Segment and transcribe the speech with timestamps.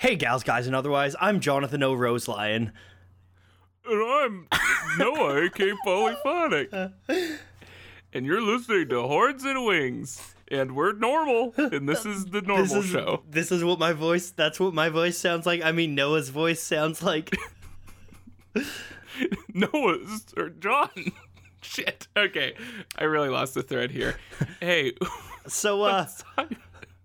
[0.00, 1.92] Hey, gals, guys, and otherwise, I'm Jonathan O.
[1.92, 2.72] Rose Lion.
[3.84, 4.48] And I'm
[4.98, 6.72] Noah, aka Polyphonic.
[8.14, 10.34] And you're listening to Horns and Wings.
[10.50, 13.22] And we're normal, and this is the normal This is show.
[13.28, 14.30] this is what my voice.
[14.30, 15.62] That's what my voice sounds like.
[15.62, 17.36] I mean, Noah's voice sounds like.
[19.54, 20.88] Noah's or John.
[21.60, 22.08] Shit.
[22.16, 22.54] Okay,
[22.98, 24.16] I really lost the thread here.
[24.60, 24.94] Hey,
[25.46, 26.06] So, uh,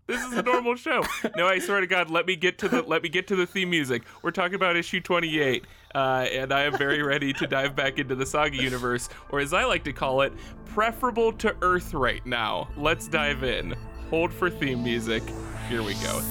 [0.08, 1.04] this is a normal show.
[1.36, 3.46] No, I swear to God, let me get to the let me get to the
[3.46, 4.04] theme music.
[4.22, 8.16] We're talking about issue 28, uh, and I am very ready to dive back into
[8.16, 10.34] the Saga universe, or as I like to call it,
[10.66, 12.70] preferable to Earth right now.
[12.78, 13.76] Let's dive in.
[14.10, 15.24] Hold for theme music.
[15.68, 16.22] Here we go.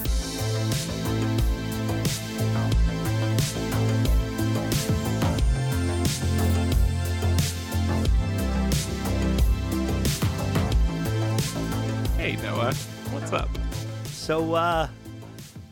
[12.17, 12.73] Hey Noah,
[13.11, 13.49] what's up?
[14.25, 14.87] So, uh,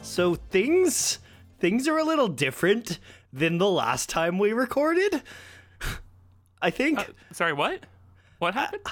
[0.03, 1.17] so things
[1.59, 2.99] things are a little different
[3.31, 5.23] than the last time we recorded.
[6.61, 6.99] I think.
[7.31, 7.87] Sorry, what?
[8.37, 8.85] What happened?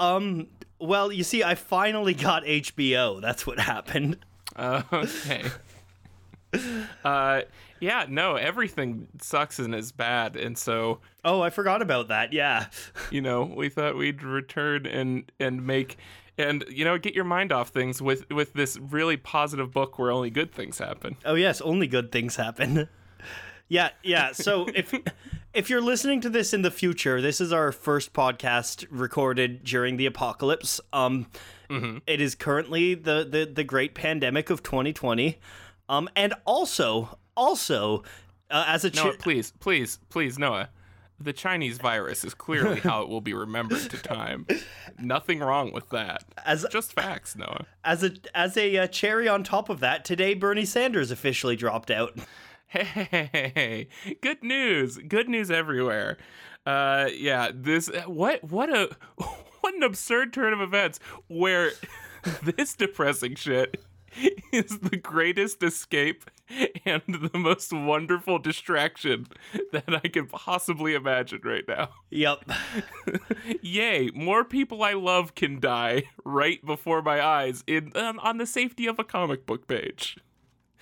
[0.00, 0.48] Um.
[0.80, 3.20] Well, you see, I finally got HBO.
[3.22, 4.16] That's what happened.
[4.56, 5.44] Uh, okay.
[7.04, 7.42] uh,
[7.78, 12.32] yeah, no, everything sucks and is bad, and so Oh, I forgot about that.
[12.32, 12.66] Yeah.
[13.12, 15.98] you know we thought we'd return and and make
[16.38, 20.10] and you know get your mind off things with with this really positive book where
[20.10, 21.16] only good things happen.
[21.24, 22.88] Oh yes, only good things happen.
[23.68, 24.32] yeah, yeah.
[24.32, 24.94] So if
[25.54, 29.96] if you're listening to this in the future, this is our first podcast recorded during
[29.96, 30.80] the apocalypse.
[30.92, 31.26] Um,
[32.06, 35.38] it is currently the, the the great pandemic of 2020.
[35.88, 38.02] Um, and also also
[38.50, 40.68] uh, as a chi- Noah, please, please, please, Noah.
[41.22, 44.46] The Chinese virus is clearly how it will be remembered to time.
[44.98, 46.24] Nothing wrong with that.
[46.44, 47.66] As- just facts, Noah.
[47.84, 51.90] as a as a uh, cherry on top of that, today Bernie Sanders officially dropped
[51.90, 52.18] out.
[52.66, 53.88] Hey, hey
[54.22, 54.96] good news!
[54.96, 56.16] Good news everywhere.
[56.64, 58.96] Uh, yeah, this what what a
[59.60, 61.72] what an absurd turn of events where
[62.42, 63.84] this depressing shit
[64.52, 66.30] is the greatest escape
[66.84, 69.26] and the most wonderful distraction
[69.72, 71.90] that I can possibly imagine right now.
[72.10, 72.50] Yep.
[73.62, 74.10] Yay!
[74.14, 78.86] More people I love can die right before my eyes in um, on the safety
[78.86, 80.18] of a comic book page.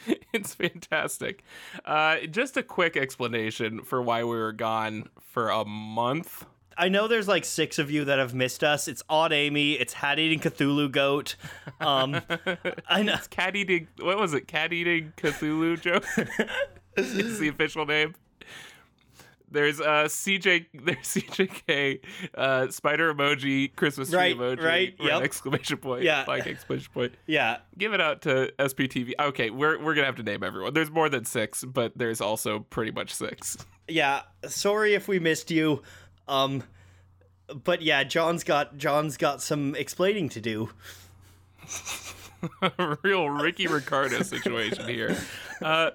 [0.32, 1.44] It's fantastic.
[1.84, 6.46] Uh, just a quick explanation for why we were gone for a month.
[6.80, 8.88] I know there's like six of you that have missed us.
[8.88, 9.72] It's Odd Amy.
[9.74, 11.36] It's Hat Eating Cthulhu Goat.
[11.78, 12.22] Um,
[12.88, 13.16] I know.
[13.28, 13.86] Cat eating.
[14.00, 14.48] What was it?
[14.48, 16.06] Cat eating Cthulhu joke.
[16.96, 18.14] it's the official name.
[19.50, 20.66] There's uh CJ.
[20.72, 22.00] There's CJK.
[22.34, 23.74] Uh, spider emoji.
[23.76, 24.62] Christmas tree Right, emoji.
[24.64, 25.22] right, yep.
[25.22, 26.04] Exclamation point.
[26.04, 26.24] Yeah.
[26.26, 27.14] Like exclamation point.
[27.26, 27.58] Yeah.
[27.76, 29.12] give it out to SPTV.
[29.20, 30.72] Okay, we're we're gonna have to name everyone.
[30.72, 33.58] There's more than six, but there's also pretty much six.
[33.88, 34.22] Yeah.
[34.46, 35.82] Sorry if we missed you.
[36.30, 36.62] Um,
[37.52, 40.70] but yeah, John's got John's got some explaining to do.
[43.02, 45.16] Real Ricky Ricardo situation here.
[45.60, 45.90] Uh,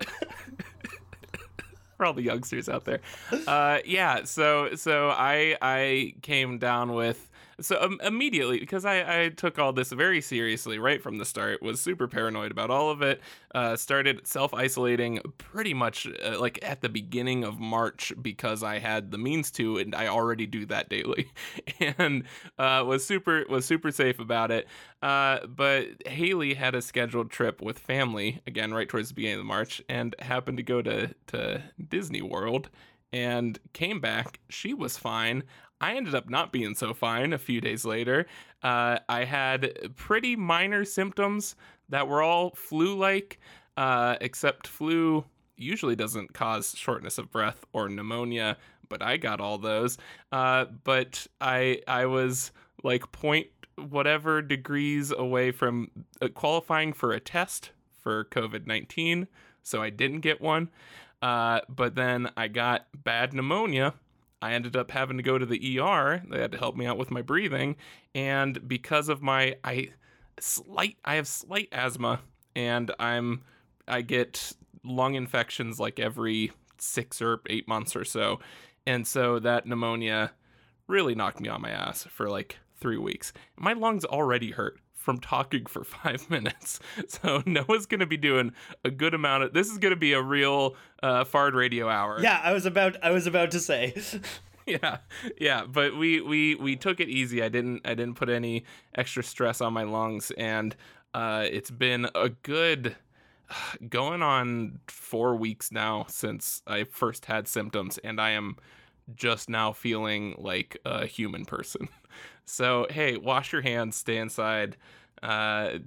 [1.97, 2.99] for all the youngsters out there,
[3.47, 4.25] uh, yeah.
[4.25, 7.29] So so I I came down with
[7.61, 11.61] so um, immediately because I I took all this very seriously right from the start.
[11.61, 13.21] Was super paranoid about all of it.
[13.53, 18.79] Uh, started self isolating pretty much uh, like at the beginning of March because I
[18.79, 21.31] had the means to, and I already do that daily,
[21.97, 22.23] and
[22.57, 24.67] uh, was super was super safe about it.
[25.01, 29.45] Uh, but Haley had a scheduled trip with family again right towards the beginning of
[29.45, 32.69] March, and happened to go to to Disney World
[33.15, 34.39] and came back.
[34.49, 35.43] She was fine.
[35.81, 38.25] I ended up not being so fine a few days later.
[38.63, 41.55] Uh, I had pretty minor symptoms
[41.89, 43.39] that were all flu like,
[43.77, 45.25] uh, except flu
[45.57, 48.57] usually doesn't cause shortness of breath or pneumonia,
[48.89, 49.97] but I got all those.
[50.31, 52.51] Uh, but I I was
[52.83, 57.71] like point whatever degrees away from uh, qualifying for a test
[58.01, 59.27] for COVID 19,
[59.63, 60.69] so I didn't get one.
[61.21, 63.93] Uh, but then I got bad pneumonia.
[64.45, 66.21] I ended up having to go to the ER.
[66.29, 67.77] They had to help me out with my breathing,
[68.13, 69.89] and because of my I
[70.39, 72.19] slight I have slight asthma,
[72.55, 73.41] and I'm
[73.87, 74.53] I get
[74.83, 78.39] lung infections like every six or eight months or so,
[78.85, 80.33] and so that pneumonia
[80.85, 83.33] really knocked me on my ass for like three weeks.
[83.57, 86.79] My lungs already hurt from talking for five minutes.
[87.07, 88.51] So Noah's going to be doing
[88.83, 89.53] a good amount of.
[89.53, 92.19] This is going to be a real uh, fard radio hour.
[92.19, 93.93] Yeah, I was about I was about to say.
[94.65, 94.97] yeah,
[95.39, 95.65] yeah.
[95.65, 97.43] But we we we took it easy.
[97.43, 98.65] I didn't I didn't put any
[98.95, 100.75] extra stress on my lungs, and
[101.13, 102.95] uh, it's been a good
[103.89, 108.57] going on four weeks now since I first had symptoms, and I am
[109.15, 111.89] just now feeling like a human person.
[112.45, 114.77] So, hey, wash your hands, stay inside.
[115.21, 115.79] Uh,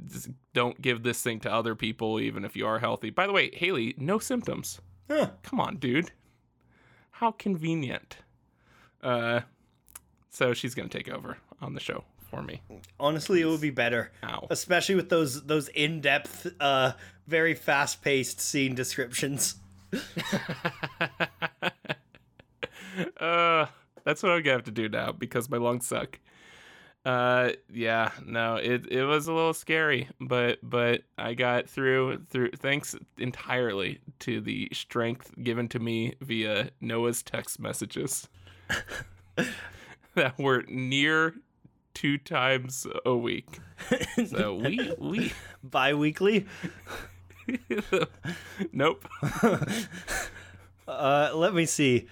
[0.55, 3.11] don't give this thing to other people, even if you are healthy.
[3.11, 4.81] By the way, Haley, no symptoms.
[5.09, 5.31] Huh.
[5.43, 6.11] Come on, dude.
[7.13, 8.19] How convenient.
[9.03, 9.41] Uh,
[10.31, 12.63] so she's gonna take over on the show for me.
[12.99, 14.47] Honestly, it would be better, Ow.
[14.51, 16.93] especially with those those in depth, uh,
[17.27, 19.57] very fast paced scene descriptions.
[23.21, 23.67] uh,
[24.05, 26.19] that's what I'm gonna have to do now because my lungs suck.
[27.09, 32.51] Uh, yeah, no, it it was a little scary, but but I got through through
[32.51, 38.29] thanks entirely to the strength given to me via Noah's text messages
[40.17, 41.37] that were near
[41.95, 43.59] two times a week.
[44.27, 45.33] So we we
[45.63, 46.45] Bi weekly.
[48.73, 49.09] nope.
[50.87, 52.07] Uh, let me see.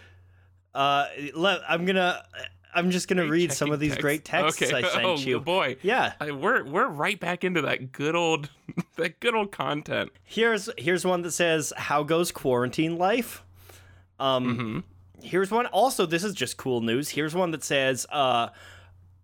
[0.74, 2.22] Uh, let, I'm gonna.
[2.76, 4.02] I'm just gonna read some of these text.
[4.02, 4.74] great texts okay.
[4.74, 5.40] I sent oh, you.
[5.40, 5.76] boy.
[5.82, 6.12] Yeah.
[6.20, 8.50] I, we're we're right back into that good old
[8.96, 10.12] that good old content.
[10.22, 13.42] Here's here's one that says, "How goes quarantine life?"
[14.20, 15.26] Um, Mm-hmm.
[15.26, 15.66] here's one.
[15.66, 17.08] Also, this is just cool news.
[17.10, 18.48] Here's one that says, "Uh,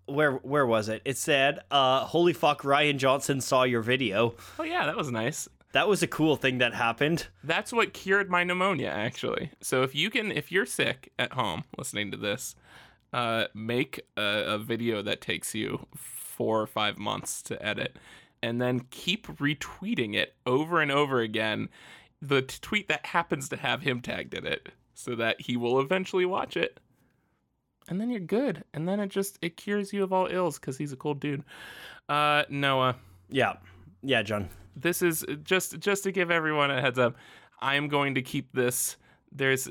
[0.07, 1.01] where where was it?
[1.05, 4.35] It said, uh, holy fuck, Rian Johnson saw your video.
[4.59, 5.49] Oh yeah, that was nice.
[5.73, 7.29] That was a cool thing that happened.
[7.43, 9.51] That's what cured my pneumonia actually.
[9.63, 12.55] So if you can if you're sick at home listening to this,
[13.13, 17.97] uh make a, a video that takes you 4 or 5 months to edit
[18.43, 21.69] and then keep retweeting it over and over again
[22.21, 25.81] the t- tweet that happens to have him tagged in it so that he will
[25.81, 26.79] eventually watch it.
[27.89, 28.63] And then you're good.
[28.73, 31.43] And then it just it cures you of all ills cuz he's a cool dude.
[32.09, 32.97] Uh Noah,
[33.29, 33.55] Yeah,
[34.03, 34.49] yeah, John.
[34.77, 37.17] this is just just to give everyone a heads up
[37.61, 38.97] i am going to keep this
[39.31, 39.69] there's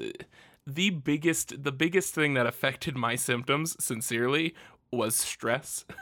[0.76, 4.56] the biggest the biggest thing that affected my symptoms sincerely
[4.92, 5.86] was stress.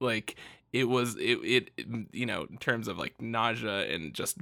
[0.00, 0.34] Like
[0.72, 1.70] it was it, it
[2.10, 4.36] you know in terms of like nausea and just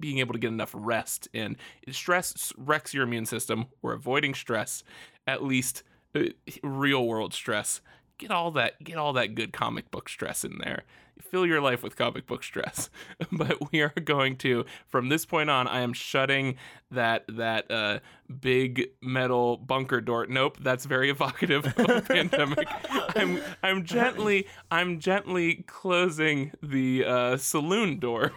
[0.00, 1.28] being able to get enough rest.
[1.34, 1.56] And
[1.90, 3.66] stress wrecks your immune system.
[3.82, 4.82] We're avoiding stress
[5.26, 5.82] at least
[6.14, 6.24] uh,
[6.62, 7.82] real world stress
[8.22, 10.84] get all that get all that good comic book stress in there.
[11.20, 12.88] Fill your life with comic book stress.
[13.32, 16.56] But we are going to from this point on i am shutting
[16.90, 17.98] that that uh
[18.40, 20.26] big metal bunker door.
[20.26, 22.68] Nope that's very evocative of a pandemic.
[23.16, 28.32] I'm i'm gently i'm gently closing the uh saloon door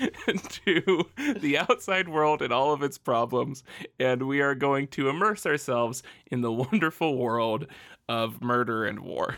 [0.26, 1.06] to
[1.40, 3.64] the outside world and all of its problems.
[3.98, 7.66] And we are going to immerse ourselves in the wonderful world
[8.08, 9.36] of murder and war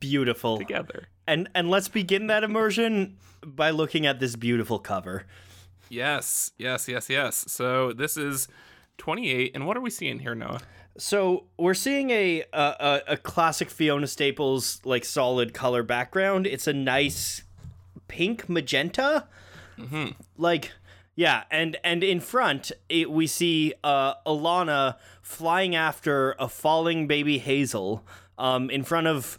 [0.00, 0.58] Beautiful.
[0.58, 5.24] together And and let's begin that immersion by looking at this beautiful cover.
[5.88, 7.44] Yes, yes, yes, yes.
[7.48, 8.48] So this is
[8.98, 10.60] 28, and what are we seeing here, Noah?
[10.98, 16.46] So we're seeing a a, a, a classic Fiona Staples like solid color background.
[16.46, 17.42] It's a nice
[18.08, 19.28] pink magenta,
[19.78, 20.12] mm-hmm.
[20.36, 20.72] like
[21.16, 27.38] yeah, and and in front it, we see uh, Alana flying after a falling baby
[27.38, 28.04] Hazel,
[28.38, 29.38] um, in front of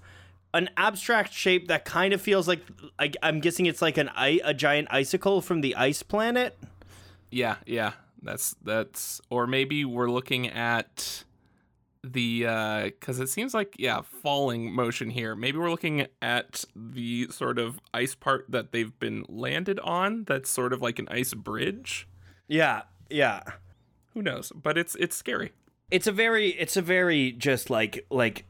[0.56, 2.62] an abstract shape that kind of feels like
[2.98, 6.58] I, I'm guessing it's like an a giant icicle from the ice planet.
[7.30, 7.94] Yeah, yeah.
[8.24, 11.24] That's that's or maybe we're looking at
[12.14, 15.36] the uh cuz it seems like yeah, falling motion here.
[15.36, 20.50] Maybe we're looking at the sort of ice part that they've been landed on that's
[20.50, 22.08] sort of like an ice bridge.
[22.48, 23.42] Yeah, yeah.
[24.14, 24.52] Who knows?
[24.56, 25.52] But it's it's scary.
[25.92, 28.46] it's a very it's a very just like like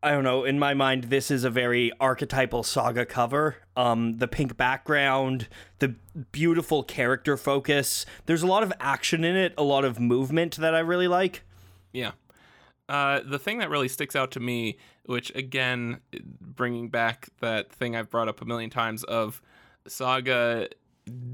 [0.00, 3.56] I don't know, in my mind this is a very archetypal saga cover.
[3.76, 5.48] Um the pink background,
[5.80, 5.94] the
[6.32, 8.06] beautiful character focus.
[8.26, 11.42] There's a lot of action in it, a lot of movement that I really like.
[11.92, 12.12] Yeah.
[12.88, 16.00] Uh, the thing that really sticks out to me, which again,
[16.40, 19.42] bringing back that thing I've brought up a million times of
[19.86, 20.68] Saga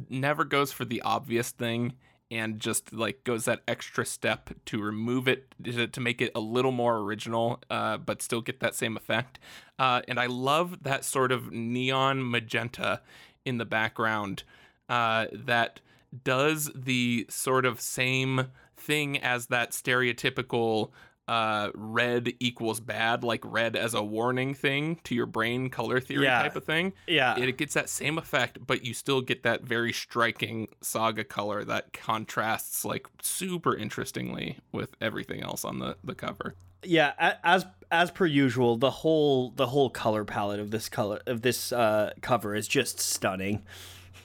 [0.08, 1.94] never goes for the obvious thing
[2.30, 6.40] and just like goes that extra step to remove it to, to make it a
[6.40, 9.38] little more original, uh, but still get that same effect.
[9.78, 13.02] Uh, and I love that sort of neon magenta
[13.44, 14.42] in the background
[14.88, 15.80] uh, that
[16.23, 20.90] does the sort of same thing as that stereotypical
[21.26, 26.24] uh red equals bad like red as a warning thing to your brain color theory
[26.24, 26.42] Yeah.
[26.42, 27.38] type of thing Yeah.
[27.38, 31.92] it gets that same effect but you still get that very striking saga color that
[31.94, 36.54] contrasts like super interestingly with everything else on the the cover
[36.86, 41.40] yeah, as as per usual, the whole the whole color palette of this color of
[41.40, 43.62] this uh cover is just stunning.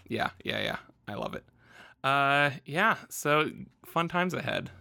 [0.09, 0.77] yeah yeah yeah
[1.07, 1.45] i love it
[2.03, 2.95] Uh, yeah.
[3.09, 3.51] So
[3.85, 4.71] fun times ahead.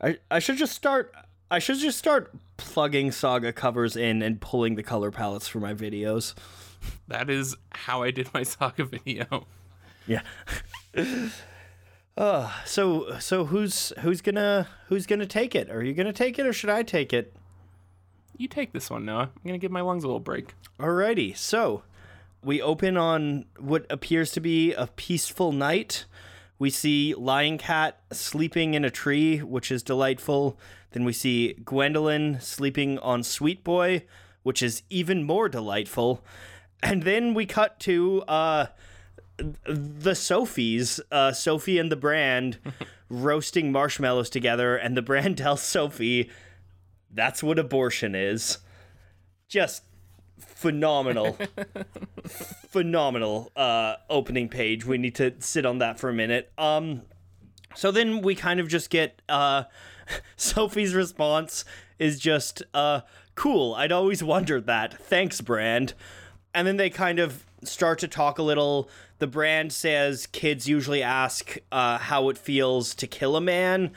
[0.00, 1.14] I I should just start.
[1.50, 5.74] I should just start plugging Saga covers in and pulling the color palettes for my
[5.74, 6.34] videos.
[7.08, 9.46] That is how I did my Saga video.
[10.08, 10.22] Yeah.
[12.16, 15.68] uh, so so who's who's gonna who's gonna take it?
[15.68, 17.34] Are you gonna take it or should I take it?
[18.36, 19.32] You take this one, Noah.
[19.34, 20.54] I'm gonna give my lungs a little break.
[20.78, 21.82] Alrighty, so
[22.40, 26.04] we open on what appears to be a peaceful night.
[26.56, 30.56] We see Lying Cat sleeping in a tree, which is delightful.
[30.96, 34.06] Then we see Gwendolyn sleeping on Sweet Boy,
[34.42, 36.24] which is even more delightful.
[36.82, 38.68] And then we cut to uh,
[39.36, 42.56] the Sophies, uh, Sophie and the brand,
[43.10, 46.30] roasting marshmallows together, and the brand tells Sophie
[47.10, 48.56] that's what abortion is.
[49.48, 49.82] Just
[50.38, 51.38] phenomenal
[52.26, 57.00] phenomenal uh opening page we need to sit on that for a minute um
[57.76, 59.64] so then we kind of just get uh
[60.36, 61.64] sophie's response
[61.98, 63.00] is just uh
[63.34, 65.94] cool i'd always wondered that thanks brand
[66.54, 71.02] and then they kind of start to talk a little the brand says kids usually
[71.02, 73.90] ask uh how it feels to kill a man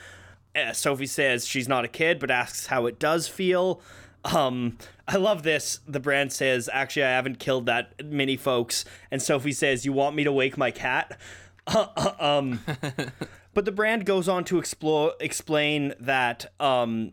[0.56, 3.80] uh, sophie says she's not a kid but asks how it does feel
[4.24, 4.76] um,
[5.08, 5.80] I love this.
[5.88, 10.14] The brand says, "Actually, I haven't killed that many folks." And Sophie says, "You want
[10.14, 11.18] me to wake my cat?"
[12.20, 12.60] um,
[13.54, 17.12] but the brand goes on to explore, explain that um,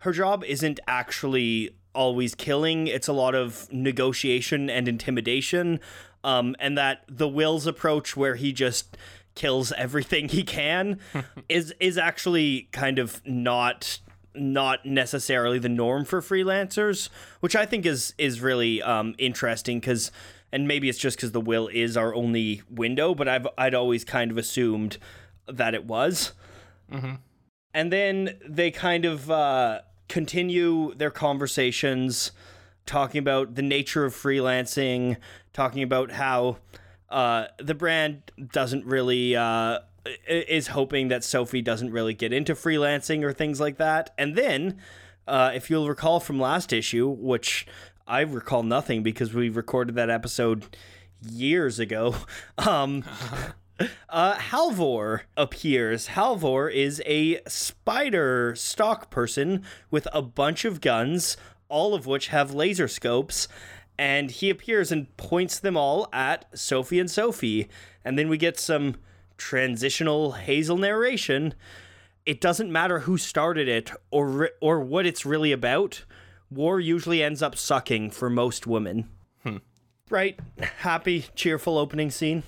[0.00, 2.86] her job isn't actually always killing.
[2.86, 5.80] It's a lot of negotiation and intimidation,
[6.22, 8.96] um, and that the Will's approach, where he just
[9.34, 10.98] kills everything he can,
[11.48, 14.00] is is actually kind of not
[14.34, 17.08] not necessarily the norm for freelancers,
[17.40, 20.10] which I think is is really um, interesting because,
[20.50, 24.04] and maybe it's just because the will is our only window, but I've I'd always
[24.04, 24.98] kind of assumed
[25.46, 26.32] that it was.
[26.92, 27.14] Mm-hmm.
[27.72, 32.32] And then they kind of uh, continue their conversations,
[32.86, 35.16] talking about the nature of freelancing,
[35.52, 36.58] talking about how
[37.10, 39.36] uh, the brand doesn't really.
[39.36, 39.80] Uh,
[40.28, 44.10] is hoping that Sophie doesn't really get into freelancing or things like that.
[44.18, 44.78] And then,
[45.26, 47.66] uh, if you'll recall from last issue, which
[48.06, 50.76] I recall nothing because we recorded that episode
[51.22, 52.14] years ago,
[52.58, 53.04] um,
[54.08, 56.08] uh, Halvor appears.
[56.08, 61.36] Halvor is a spider stock person with a bunch of guns,
[61.68, 63.48] all of which have laser scopes.
[63.96, 67.68] And he appears and points them all at Sophie and Sophie.
[68.04, 68.96] And then we get some
[69.36, 71.54] transitional Hazel narration,
[72.26, 76.04] it doesn't matter who started it or or what it's really about.
[76.50, 79.08] War usually ends up sucking for most women.
[79.42, 79.58] Hmm.
[80.08, 80.38] Right?
[80.78, 82.42] Happy, cheerful opening scene.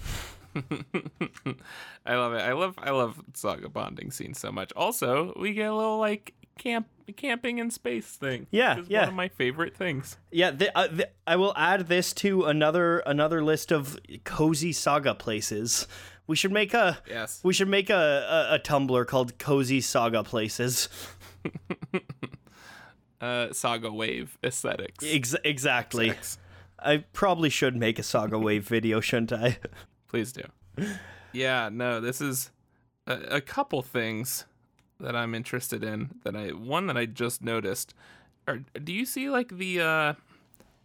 [2.06, 2.40] I love it.
[2.40, 4.72] I love I love saga bonding scenes so much.
[4.75, 6.86] Also, we get a little like camp
[7.16, 8.46] camping in space thing.
[8.50, 9.00] Yeah, It's yeah.
[9.00, 10.16] One of my favorite things.
[10.30, 15.14] Yeah, th- uh, th- I will add this to another another list of cozy saga
[15.14, 15.86] places.
[16.26, 17.40] We should make a Yes.
[17.44, 20.88] we should make a, a, a Tumblr called Cozy Saga Places.
[23.18, 25.02] Uh, saga wave aesthetics.
[25.02, 26.10] Ex- exactly.
[26.10, 26.38] Aesthetics.
[26.78, 29.58] I probably should make a Saga Wave video, shouldn't I?
[30.08, 30.42] Please do.
[31.32, 32.50] Yeah, no, this is
[33.06, 34.46] a, a couple things
[35.00, 36.10] that I'm interested in.
[36.25, 37.94] That I one that I just noticed.
[38.48, 40.14] Are, do you see like the uh,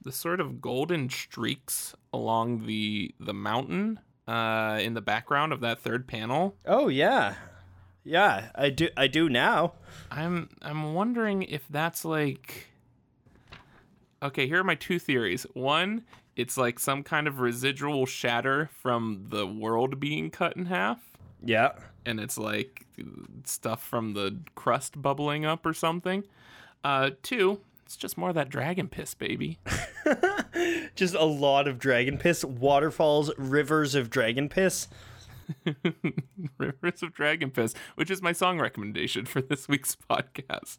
[0.03, 5.79] the sort of golden streaks along the the mountain uh, in the background of that
[5.79, 6.55] third panel?
[6.65, 7.35] Oh yeah,
[8.03, 8.49] yeah.
[8.55, 8.89] I do.
[8.97, 9.73] I do now.
[10.09, 12.71] I'm I'm wondering if that's like
[14.23, 15.47] Okay, here are my two theories.
[15.53, 16.03] One,
[16.35, 20.99] it's like some kind of residual shatter from the world being cut in half.
[21.43, 21.71] Yeah.
[22.05, 22.85] and it's like
[23.45, 26.23] stuff from the crust bubbling up or something.
[26.83, 29.59] Uh, two, it's just more of that dragon piss, baby.
[30.95, 34.87] Just a lot of dragon piss, waterfalls, rivers of dragon piss.
[36.57, 40.77] Rivers of Dragon Piss, which is my song recommendation for this week's podcast.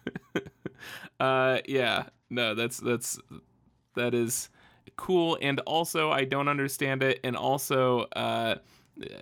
[1.20, 3.18] uh, yeah, no, that's that's
[3.94, 4.48] that is
[4.96, 8.56] cool, and also I don't understand it, and also uh,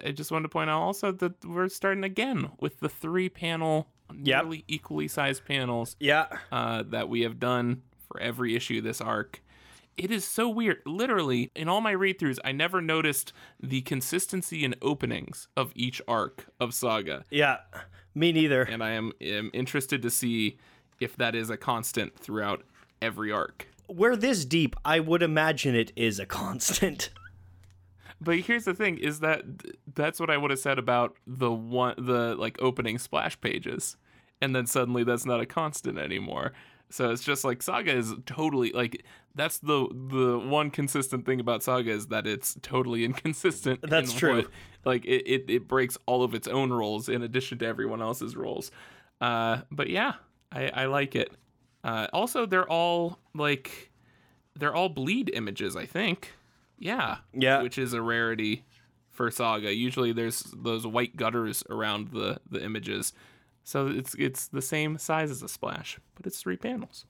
[0.05, 3.89] I just wanted to point out also that we're starting again with the three panel,
[4.15, 4.45] Yep.
[4.45, 6.27] nearly equally sized panels Yeah.
[6.51, 9.43] uh, that we have done for every issue this arc.
[9.97, 10.79] It is so weird.
[10.87, 16.01] Literally, in all my read throughs, I never noticed the consistency in openings of each
[16.07, 17.25] arc of Saga.
[17.31, 17.59] Yeah.
[18.15, 18.63] Me neither.
[18.63, 20.59] And I am, am interested to see
[21.01, 22.63] if that is a constant throughout
[23.01, 23.69] every arc.
[23.95, 24.77] We're this deep.
[24.85, 27.11] I would imagine it is a constant.
[28.21, 29.43] but here's the thing: is that
[29.95, 33.97] that's what I would have said about the one the like opening splash pages,
[34.41, 36.53] and then suddenly that's not a constant anymore.
[36.91, 41.63] So it's just like Saga is totally like that's the the one consistent thing about
[41.63, 43.81] Saga is that it's totally inconsistent.
[43.83, 44.37] That's in true.
[44.37, 44.51] what-
[44.85, 48.35] like it, it it breaks all of its own roles in addition to everyone else's
[48.37, 48.71] roles.
[49.21, 50.15] Uh, but yeah,
[50.51, 51.31] I I like it.
[51.85, 53.91] Uh, also, they're all like
[54.55, 55.77] they're all bleed images.
[55.77, 56.33] I think.
[56.79, 57.19] Yeah.
[57.33, 57.63] Yeah.
[57.63, 58.65] Which is a rarity
[59.11, 59.73] for Saga.
[59.73, 63.13] Usually, there's those white gutters around the the images.
[63.65, 67.07] So it's it's the same size as a splash, but it's three panels.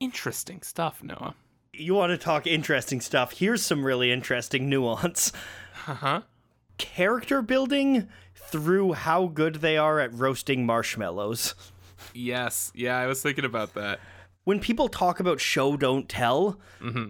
[0.00, 1.34] Interesting stuff, Noah.
[1.72, 3.32] You want to talk interesting stuff?
[3.32, 5.32] Here's some really interesting nuance.
[5.86, 6.20] Uh huh.
[6.76, 11.54] Character building through how good they are at roasting marshmallows.
[12.14, 12.70] Yes.
[12.74, 14.00] Yeah, I was thinking about that.
[14.48, 16.58] When people talk about show don't tell,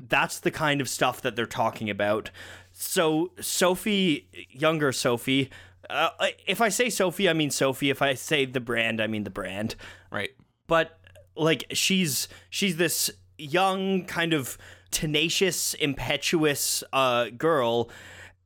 [0.09, 2.33] that's the kind of stuff that they're talking about.
[2.73, 5.49] So Sophie, younger Sophie,
[5.89, 6.09] uh,
[6.49, 7.91] if I say Sophie, I mean Sophie.
[7.91, 9.77] If I say the brand, I mean the brand.
[10.11, 10.31] Right.
[10.67, 10.99] But
[11.37, 14.59] like she's she's this young kind of
[14.91, 17.89] tenacious, impetuous uh, girl,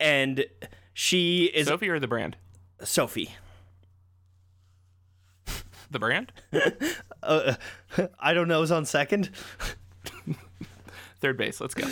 [0.00, 0.44] and
[0.92, 2.36] she is Sophie or the brand?
[2.84, 3.30] Sophie.
[5.92, 6.32] The brand?
[7.24, 7.54] Uh,
[8.18, 8.62] I don't know.
[8.62, 9.30] Is on second.
[11.20, 11.60] Third base.
[11.60, 11.86] Let's go.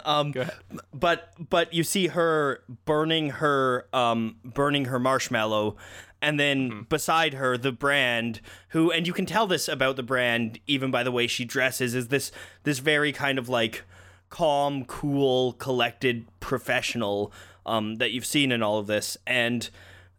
[0.04, 0.46] Um, Go
[0.92, 5.76] but but you see her burning her um burning her marshmallow
[6.20, 10.58] and then beside her the brand who and you can tell this about the brand
[10.66, 12.30] even by the way she dresses is this
[12.64, 13.82] this very kind of like
[14.28, 17.32] calm cool collected professional
[17.64, 19.70] um that you've seen in all of this and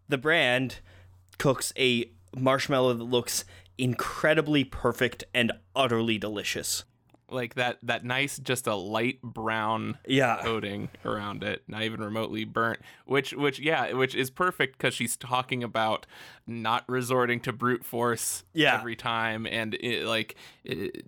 [0.10, 0.80] the brand
[1.38, 3.46] cooks a marshmallow that looks
[3.78, 6.84] incredibly perfect and utterly delicious
[7.30, 12.46] Like that that nice just a light brown yeah coating around it, not even remotely
[12.46, 12.80] burnt.
[13.06, 16.06] Which which yeah, which is perfect cuz she's talking about
[16.46, 18.80] not resorting to brute force Yeah.
[18.80, 21.06] every time and it, like it,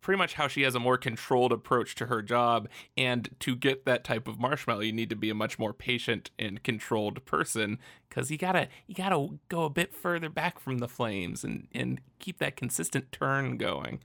[0.00, 3.84] pretty much how she has a more controlled approach to her job and to get
[3.84, 7.78] that type of marshmallow you need to be a much more patient and controlled person
[8.10, 11.44] cuz you got to you got to go a bit further back from the flames
[11.44, 14.00] and and keep that consistent turn going.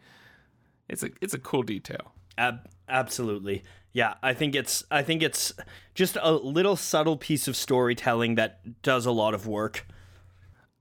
[0.89, 2.13] It's a it's a cool detail.
[2.37, 3.63] Ab- absolutely.
[3.91, 5.53] Yeah, I think it's I think it's
[5.93, 9.85] just a little subtle piece of storytelling that does a lot of work.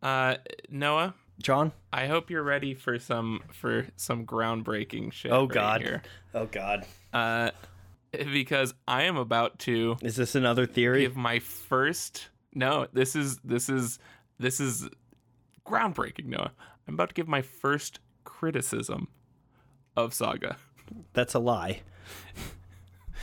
[0.03, 0.37] Uh
[0.69, 1.73] Noah, John?
[1.93, 5.33] I hope you're ready for some for some groundbreaking shit.
[5.33, 5.81] Oh right god.
[5.83, 6.03] here.
[6.35, 6.85] Oh god.
[7.13, 7.51] Uh,
[8.13, 11.01] because I am about to Is this another theory?
[11.03, 12.29] give my first.
[12.55, 13.99] No, this is this is
[14.39, 14.89] this is
[15.67, 16.27] groundbreaking.
[16.27, 16.53] Noah,
[16.87, 19.09] I'm about to give my first criticism
[19.97, 20.57] of Saga.
[21.13, 21.83] That's a lie.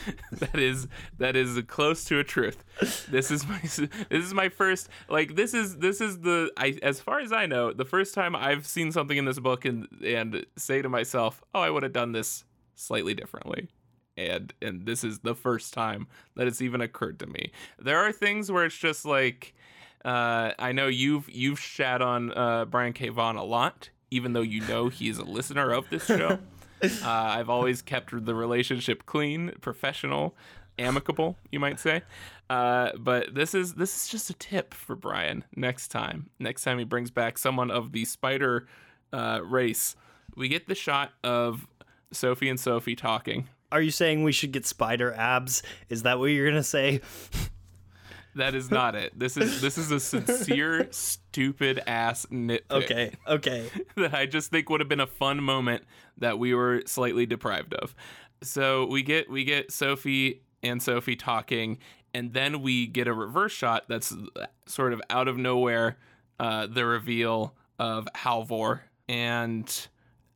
[0.32, 2.64] that is that is close to a truth.
[3.10, 3.90] This is my this
[4.26, 7.72] is my first like this is this is the I as far as I know
[7.74, 11.62] the first time I've seen something in this book and and say to myself, "Oh,
[11.62, 13.70] I would have done this slightly differently."
[14.18, 17.52] And and this is the first time that it's even occurred to me.
[17.80, 19.54] There are things where it's just like
[20.04, 23.10] uh, I know you've you've shat on uh, Brian K.
[23.10, 26.40] Vaughan a lot, even though you know he's a listener of this show.
[26.84, 30.36] Uh, I've always kept the relationship clean, professional,
[30.80, 32.02] amicable, you might say.
[32.50, 36.30] Uh, but this is this is just a tip for Brian next time.
[36.39, 38.67] Next time he brings back someone of the spider
[39.13, 39.96] uh, race,
[40.36, 41.67] we get the shot of
[42.12, 43.48] Sophie and Sophie talking.
[43.72, 45.63] Are you saying we should get spider abs?
[45.88, 47.02] Is that what you're to say?
[48.36, 49.17] That is not it.
[49.17, 52.72] This is this is a sincere, stupid ass nitpick.
[52.72, 53.12] Okay.
[53.28, 53.70] Okay.
[53.98, 55.84] that I just think would have been a fun moment
[56.17, 57.96] that we were slightly deprived of.
[58.41, 61.78] So we get we get Sophie and Sophie talking,
[62.13, 64.15] and then we get a reverse shot that's
[64.65, 65.98] sort of out of nowhere,
[66.39, 69.88] uh, the reveal of Halvor, and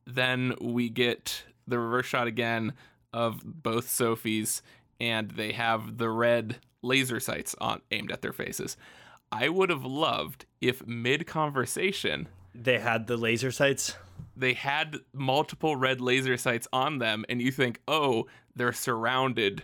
[0.06, 2.74] then we get the reverse shot again
[3.12, 4.62] of both Sophies,
[5.00, 6.56] and they have the red
[6.86, 8.76] laser sights on aimed at their faces.
[9.32, 13.96] I would have loved if mid conversation They had the laser sights.
[14.36, 19.62] they had multiple red laser sights on them and you think oh they're surrounded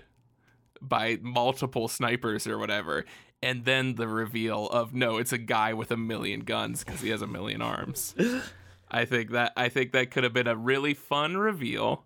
[0.81, 3.05] by multiple snipers or whatever
[3.43, 7.11] and then the reveal of no it's a guy with a million guns because he
[7.11, 8.15] has a million arms
[8.91, 12.05] i think that i think that could have been a really fun reveal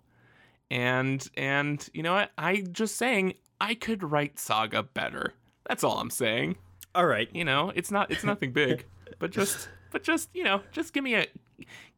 [0.71, 5.35] and and you know what i just saying i could write saga better
[5.69, 6.57] that's all i'm saying
[6.95, 7.29] All right.
[7.33, 8.85] you know it's not it's nothing big
[9.19, 11.27] but just but just you know just give me a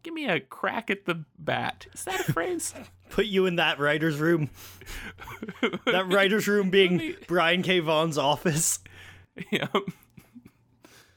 [0.03, 1.87] give me a crack at the bat.
[1.93, 2.75] Is that a phrase?
[3.11, 4.51] Put you in that writer's room.
[5.87, 7.81] that writer's room being Brian K.
[7.81, 8.79] Vaughan's office.
[9.51, 9.67] yeah.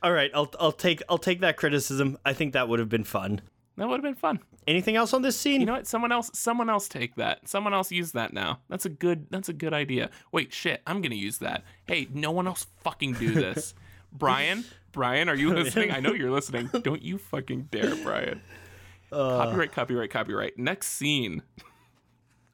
[0.04, 2.18] All right, I'll I'll take I'll take that criticism.
[2.26, 3.42] I think that would have been fun.
[3.78, 4.40] That would have been fun.
[4.68, 5.60] Anything else on this scene?
[5.62, 5.88] You know what?
[5.88, 7.48] Someone else someone else take that.
[7.48, 8.60] Someone else use that now.
[8.70, 10.10] That's a good that's a good idea.
[10.32, 11.64] Wait, shit, I'm gonna use that.
[11.88, 13.74] Hey, no one else fucking do this.
[14.12, 15.92] Brian, Brian, are you listening?
[15.92, 16.70] I know you're listening.
[16.84, 18.42] Don't you fucking dare, Brian.
[19.12, 19.38] Uh.
[19.46, 20.58] copyright, copyright, copyright.
[20.58, 21.44] Next scene.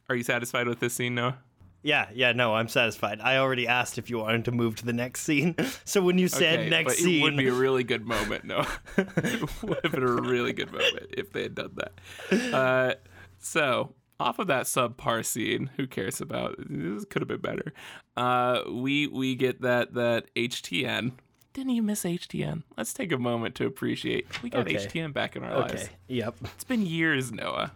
[0.10, 1.40] Are you satisfied with this scene, Noah?
[1.84, 3.20] Yeah, yeah, no, I'm satisfied.
[3.22, 5.56] I already asked if you wanted to move to the next scene.
[5.86, 8.44] So when you said Okay, next but scene, it would be a really good moment.
[8.44, 8.66] No,
[8.98, 12.54] it would have been a really good moment if they had done that.
[12.54, 12.94] Uh,
[13.40, 16.56] so off of that subpar scene, who cares about?
[16.60, 17.72] This could have been better.
[18.18, 21.14] Uh, we we get that that HTN.
[21.54, 22.64] Didn't you miss HTN?
[22.78, 24.28] Let's take a moment to appreciate.
[24.44, 24.76] We got Okay.
[24.76, 25.90] HTN back in our okay, lives.
[26.08, 26.36] yep.
[26.56, 27.72] It's been years, Noah.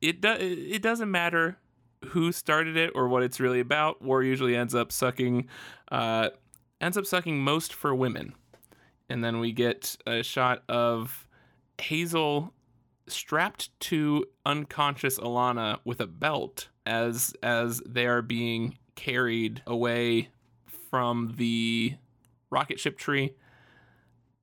[0.00, 1.58] It do- it doesn't matter
[2.06, 4.02] who started it or what it's really about.
[4.02, 5.48] War usually ends up sucking
[5.90, 6.30] uh,
[6.80, 8.34] ends up sucking most for women.
[9.08, 11.26] And then we get a shot of
[11.80, 12.52] Hazel
[13.08, 20.28] strapped to unconscious Alana with a belt as as they are being carried away
[20.90, 21.94] from the
[22.50, 23.34] rocket ship tree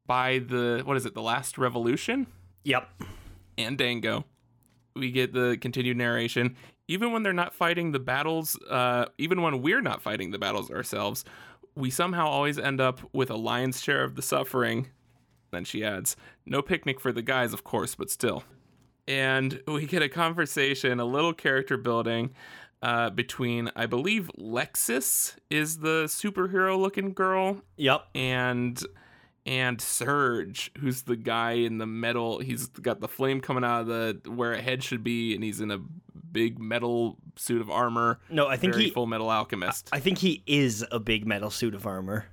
[0.06, 2.28] by the what is it, the last revolution?
[2.64, 2.90] Yep.
[3.58, 4.24] and Dengo.
[4.96, 6.56] We get the continued narration.
[6.88, 10.72] Even when they're not fighting the battles, uh, even when we're not fighting the battles
[10.72, 11.26] ourselves,
[11.76, 14.88] we somehow always end up with a lion's share of the suffering.
[15.52, 18.44] Then she adds, no picnic for the guys, of course, but still.
[19.08, 22.32] And we get a conversation, a little character building
[22.82, 28.08] uh, between, I believe, Lexus is the superhero looking girl Yep.
[28.16, 28.82] and
[29.46, 32.40] and Surge, who's the guy in the metal.
[32.40, 35.62] He's got the flame coming out of the where a head should be, and he's
[35.62, 35.80] in a
[36.32, 38.20] big metal suit of armor.
[38.30, 38.90] No, I think he.
[38.90, 39.90] full metal alchemist.
[39.92, 42.26] I think he is a big metal suit of armor.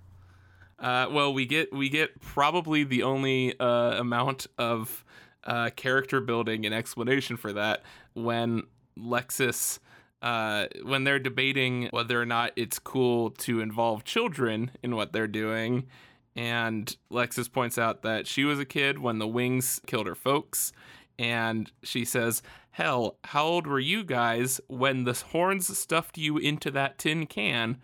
[0.79, 5.05] Uh, well, we get we get probably the only uh, amount of
[5.45, 7.83] uh, character building and explanation for that
[8.15, 8.65] when
[8.99, 9.79] Lexus.
[10.23, 15.27] Uh, when they're debating whether or not it's cool to involve children in what they're
[15.29, 15.87] doing,
[16.35, 20.73] and Lexus points out that she was a kid when the wings killed her folks,
[21.19, 22.43] and she says,
[22.75, 27.79] "Hell, how old were you guys when the horns stuffed you into that tin can?"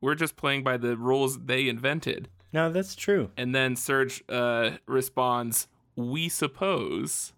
[0.00, 2.28] We're just playing by the rules they invented.
[2.52, 3.30] No, that's true.
[3.36, 7.32] And then Serge uh, responds, "We suppose,"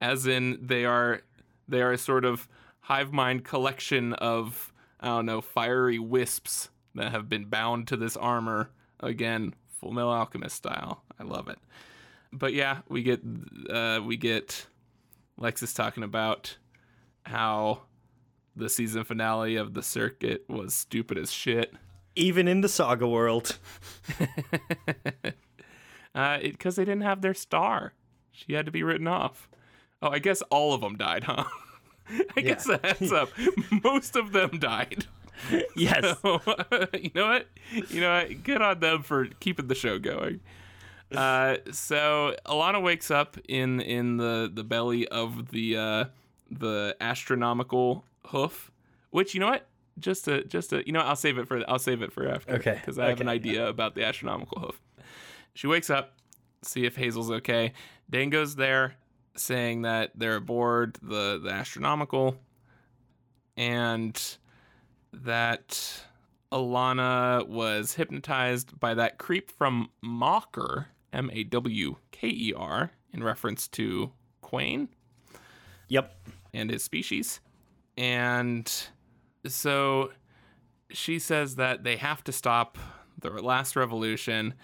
[0.00, 1.22] as in they are
[1.68, 2.48] they are a sort of
[2.82, 8.16] hive mind collection of I don't know fiery wisps that have been bound to this
[8.16, 8.70] armor.
[9.00, 11.02] Again, Full Metal Alchemist style.
[11.18, 11.58] I love it.
[12.32, 13.20] But yeah, we get
[13.68, 14.66] uh, we get
[15.40, 16.56] Lexus talking about
[17.24, 17.82] how
[18.54, 21.74] the season finale of the circuit was stupid as shit.
[22.14, 23.58] Even in the saga world.
[26.16, 27.92] Uh, because they didn't have their star.
[28.32, 29.50] She had to be written off.
[30.00, 31.44] Oh, I guess all of them died, huh?
[32.36, 33.28] I guess that heads up.
[33.84, 35.04] Most of them died.
[35.76, 36.16] Yes.
[36.22, 36.40] So,
[36.94, 37.48] you know what?
[37.90, 38.42] You know what?
[38.42, 40.40] Good on them for keeping the show going.
[41.14, 46.04] Uh, so Alana wakes up in in the the belly of the uh,
[46.50, 48.70] the astronomical hoof,
[49.10, 49.66] which you know what?
[49.98, 51.06] Just a just a you know what?
[51.06, 52.54] I'll save it for I'll save it for after.
[52.54, 53.34] Okay, Because I have an okay.
[53.34, 54.80] idea about the astronomical hoof.
[55.54, 56.18] She wakes up,
[56.62, 57.72] see if Hazel's okay.
[58.10, 58.96] Dengo's there,
[59.36, 62.36] saying that they're aboard the the astronomical,
[63.56, 64.20] and
[65.12, 66.02] that
[66.52, 73.24] Alana was hypnotized by that creep from Mocker, M A W K E R, in
[73.24, 74.88] reference to Quain
[75.88, 76.14] Yep.
[76.54, 77.40] and his species.
[77.96, 78.70] And
[79.46, 80.12] so
[80.90, 82.78] she says that they have to stop
[83.20, 84.54] the last revolution.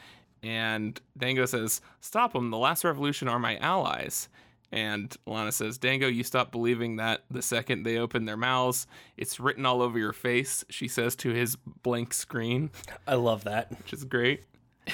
[0.42, 2.50] And Dengo says, Stop them.
[2.50, 4.28] The last revolution are my allies.
[4.70, 8.86] And Lana says, Dengo, you stop believing that the second they open their mouths.
[9.18, 12.70] It's written all over your face, she says to his blank screen
[13.06, 13.70] I love that.
[13.78, 14.44] which is great.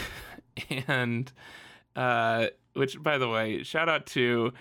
[0.88, 1.30] and
[1.96, 4.52] uh, which, by the way, shout out to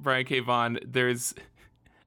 [0.00, 0.40] Brian K.
[0.40, 0.78] Vaughan.
[0.84, 1.34] There's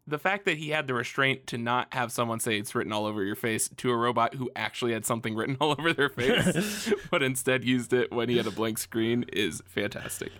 [0.07, 3.05] the fact that he had the restraint to not have someone say it's written all
[3.05, 6.93] over your face to a robot who actually had something written all over their face,
[7.11, 10.31] but instead used it when he had a blank screen is fantastic.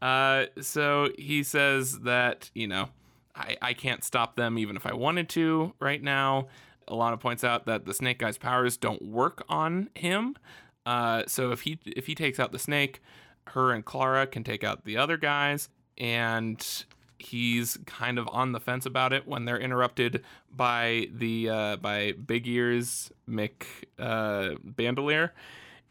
[0.00, 2.88] Uh, so he says that, you know,
[3.34, 6.48] I, I can't stop them even if I wanted to right now.
[6.88, 10.36] Alana points out that the snake guy's powers don't work on him.
[10.86, 13.00] Uh, so if he if he takes out the snake,
[13.48, 15.68] her and Klara can take out the other guys.
[15.96, 16.84] and
[17.18, 20.22] he's kind of on the fence about it when they're interrupted
[20.54, 23.64] by the uh, by Big Ears Mick
[23.98, 25.32] uh, Bandolier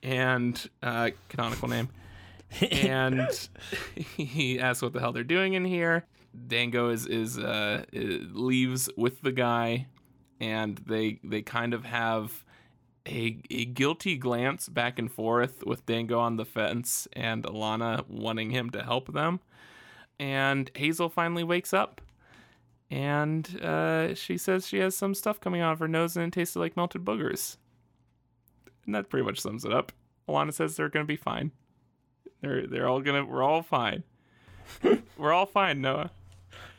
[0.02, 1.90] and uh, canonical name.
[2.72, 3.50] and
[3.96, 6.06] he asks what the hell they're doing in here.
[6.48, 9.88] Dengo is is, uh, leaves with the guy,
[10.40, 12.44] and they they kind of have
[13.08, 18.52] a a guilty glance back and forth with Dengo on the fence and Alana wanting
[18.52, 19.40] him to help them.
[20.20, 22.00] And Hazel finally wakes up,
[22.90, 26.34] and uh, she says she has some stuff coming out of her nose and it
[26.34, 27.58] tasted like melted boogers.
[28.86, 29.92] And that pretty much sums it up.
[30.28, 31.52] Alana says they're gonna be fine.
[32.42, 34.04] They're they're all gonna we're all fine.
[35.18, 36.12] we're all fine, Noah.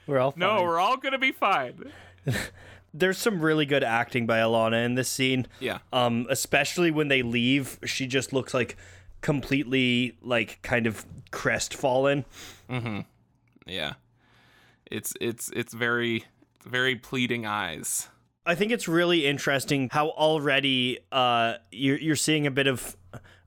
[0.06, 0.40] We're all fine.
[0.40, 1.90] No, we're all gonna be fine.
[2.96, 5.46] There's some really good acting by Alana in this scene.
[5.58, 5.78] Yeah.
[5.92, 8.76] Um, especially when they leave, she just looks like
[9.20, 12.24] completely like kind of crestfallen.
[12.70, 13.00] Mm-hmm.
[13.66, 13.94] Yeah.
[14.90, 16.24] It's it's it's very
[16.64, 18.08] very pleading eyes.
[18.46, 22.96] I think it's really interesting how already uh you're you're seeing a bit of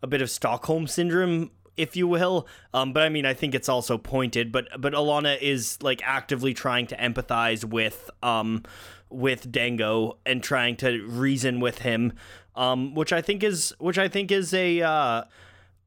[0.01, 2.47] a bit of Stockholm syndrome, if you will.
[2.73, 4.51] Um, but I mean, I think it's also pointed.
[4.51, 8.63] But but Alana is like actively trying to empathize with um
[9.09, 12.13] with Dengo and trying to reason with him,
[12.55, 14.81] um, which I think is which I think is a.
[14.81, 15.23] Uh,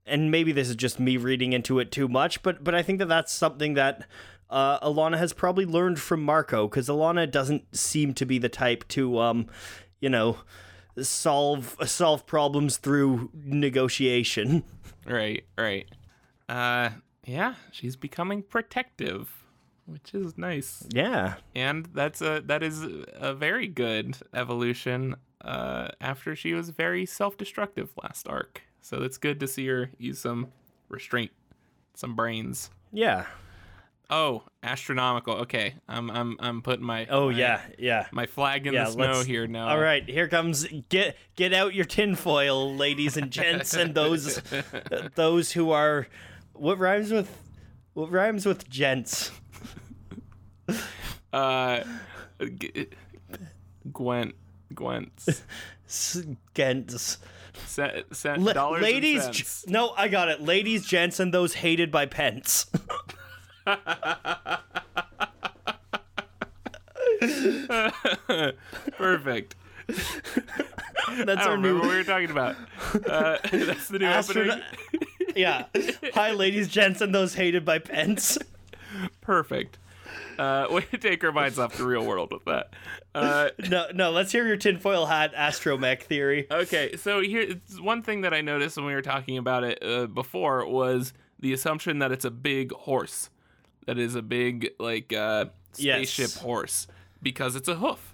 [0.07, 2.99] and maybe this is just me reading into it too much, but but I think
[2.99, 4.07] that that's something that
[4.49, 8.87] uh, Alana has probably learned from Marko because Alana doesn't seem to be the type
[8.89, 9.47] to, um,
[10.01, 10.39] you know,
[11.01, 14.65] solve solve problems through negotiation.
[15.07, 15.89] Right, right.
[16.49, 16.91] Uh
[17.25, 19.40] yeah, she's becoming protective,
[19.87, 20.87] which is nice.
[20.93, 27.07] Yeah, And that's a that is a very good evolution uh after she was very
[27.07, 28.63] self-destructive last arc.
[28.83, 30.49] So it's good to see her use some
[30.89, 31.31] restraint,
[31.95, 32.71] some brains.
[32.93, 33.27] yeah.
[34.13, 35.35] Oh, astronomical.
[35.43, 35.75] Okay.
[35.89, 38.07] I'm I'm I'm putting my Oh my- yeah, yeah.
[38.11, 39.69] my flag in Yeah, the snow here now.
[39.69, 44.43] All right, here comes get get out your tinfoil, ladies and gents, and those
[45.15, 46.09] those who are
[46.55, 47.31] what rhymes with
[47.95, 49.31] what rhymes with gents.
[51.33, 51.85] Uh
[52.59, 52.87] G-
[53.93, 54.35] Gwent
[54.75, 55.43] Gwent's
[55.87, 56.23] S-
[56.55, 57.19] Gents.
[57.67, 60.41] Cent, cent, La- dollars ladies, and g- no, I got it.
[60.41, 62.67] Ladies, gents, and those hated by Pence.
[68.97, 69.55] Perfect.
[69.89, 71.69] That's I our new.
[71.75, 72.57] remember what we were talking about.
[73.09, 74.61] Uh, that's the new Astronaut-
[74.93, 75.09] opening.
[75.37, 75.65] yeah.
[76.15, 78.39] Hi, ladies, gents, and those hated by Pence.
[79.21, 79.79] Perfect.
[80.41, 82.73] Uh, way to take our minds off the real world with that.
[83.15, 84.11] Uh, No, no.
[84.11, 86.47] Let's hear your tinfoil hat astromech theory.
[86.51, 89.79] okay, so here, it's one thing that I noticed when we were talking about it
[89.83, 93.29] uh, before was the assumption that it's a big horse,
[93.87, 96.09] that is a big like uh, Yes.
[96.11, 96.87] spaceship horse
[97.23, 98.10] because it's a hoof.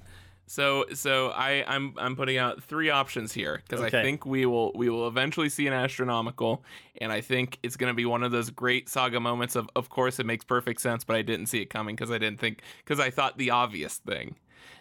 [0.49, 3.99] So, so I, I'm I'm putting out three options here because Okay.
[3.99, 6.63] I think we will we will eventually see an astronomical,
[7.01, 9.89] and I think it's going to be one of those great saga moments of of
[9.89, 12.63] course it makes perfect sense, but I didn't see it coming because I didn't think
[12.85, 14.37] because I thought the obvious thing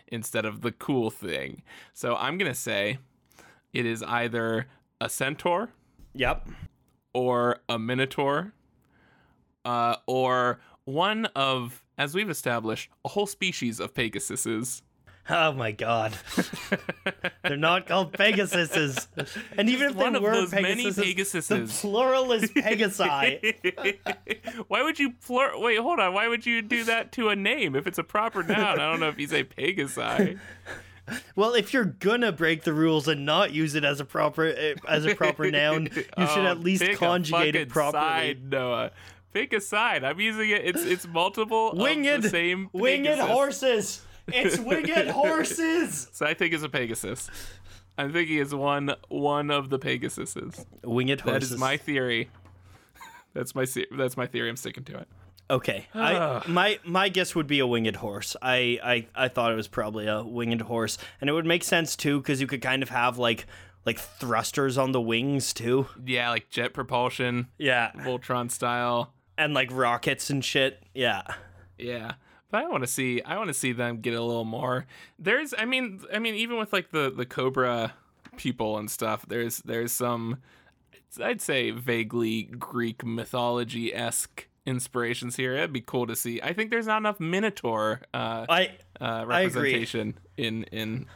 [0.10, 1.64] instead of the cool thing.
[1.94, 3.00] So I'm gonna say
[3.74, 4.68] it is either
[5.02, 5.72] a centaur
[6.14, 6.48] Yep.
[7.14, 8.54] or a minotaur,
[9.66, 14.84] uh, or one of, as we've established, a whole species of Pegasuses.
[15.30, 16.14] Oh my god.
[17.44, 19.08] They're not called Pegasuses.
[19.58, 23.98] And even if they one of were those many Pegasuses, the plural is Pegasi.
[24.68, 25.58] why would you plur?
[25.58, 26.14] Wait, hold on.
[26.14, 28.80] Why would you do that to a name if it's a proper noun?
[28.80, 30.38] I don't know if you say Pegasi.
[31.36, 34.76] well, if you're gonna break the rules and not use it as a proper eh,
[34.88, 38.04] as a proper noun, you should Oh, at least conjugate it properly.
[38.04, 38.92] Side, Noah.
[39.34, 40.04] Pick a side.
[40.04, 40.62] I'm using it.
[40.64, 43.26] It's it's multiple Winged, of the same winged Pegasus.
[43.28, 44.02] horses.
[44.28, 46.10] It's winged horses.
[46.14, 47.30] So I think it's a Pegasus.
[47.98, 50.66] I'm thinking it's one one of the Pegasuses.
[50.84, 51.50] Winged horses.
[51.50, 52.30] That is my theory.
[53.34, 53.66] That's my
[53.98, 54.50] that's my theory.
[54.50, 55.08] I'm sticking to it.
[55.50, 58.36] Okay, I, my my guess would be a winged horse.
[58.42, 61.96] I, I I thought it was probably a winged horse, and it would make sense
[61.96, 63.46] too because you could kind of have like
[63.86, 65.88] like thrusters on the wings too.
[66.06, 69.14] Yeah, like jet propulsion, Yeah, Voltron style.
[69.38, 70.82] and like rockets and shit.
[70.96, 71.22] Yeah,
[71.78, 72.14] Yeah.
[72.52, 74.86] But I want to see I want to see them get a little more.
[75.20, 77.94] There's I mean I mean even with like the the Cobra
[78.38, 80.38] people and stuff, there's there's some
[81.22, 85.56] I'd say vaguely Greek mythology esque inspirations here.
[85.56, 86.42] It'd be cool to see.
[86.42, 91.08] I think there's not enough Minotaur uh, I uh, I representation in in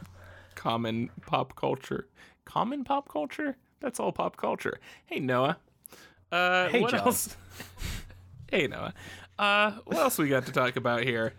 [0.54, 2.06] common pop culture.
[2.44, 3.56] Common pop culture?
[3.80, 4.78] That's all pop culture.
[5.06, 5.58] Hey Noah.
[6.32, 7.00] Uh, Hey, what John.
[7.00, 7.36] else?
[8.50, 8.92] Hey Noah.
[9.40, 11.32] Uh, what else we got to talk about here?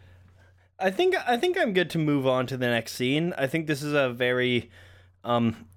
[0.80, 3.34] I think I think I'm good to move on to the next scene.
[3.38, 4.72] I think this is a very,
[5.24, 5.68] um,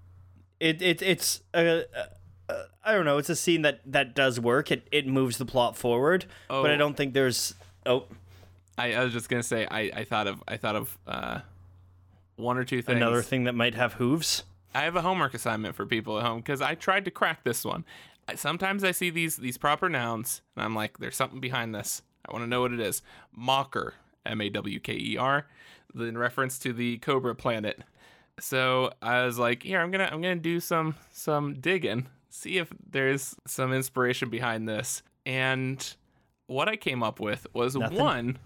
[0.58, 2.08] it it it's a, a,
[2.48, 3.18] a I don't know.
[3.18, 4.70] It's a scene that that does work.
[4.72, 6.78] It it moves the plot forward, but I Oh.
[6.78, 7.54] don't think there's.
[7.84, 8.04] Oh,
[8.78, 11.40] I, I was just gonna say I, I thought of I thought of uh,
[12.36, 12.96] one or two things.
[12.96, 14.44] another thing that might have hooves.
[14.74, 17.62] I have a homework assignment for people at home because I tried to crack this
[17.62, 17.84] one.
[18.26, 22.00] I, sometimes I see these these proper nouns and I'm like, there's something behind this.
[22.28, 23.02] I want to know what it is.
[23.32, 23.94] Mawker,
[24.26, 25.46] M A W K E R,
[25.94, 27.80] in reference to the Cobra planet.
[28.40, 32.72] So I was like, here, I'm gonna I'm gonna do some some digging, see if
[32.90, 35.02] there's some inspiration behind this.
[35.26, 35.94] And
[36.46, 37.98] what I came up with was Nothing?
[37.98, 38.38] one.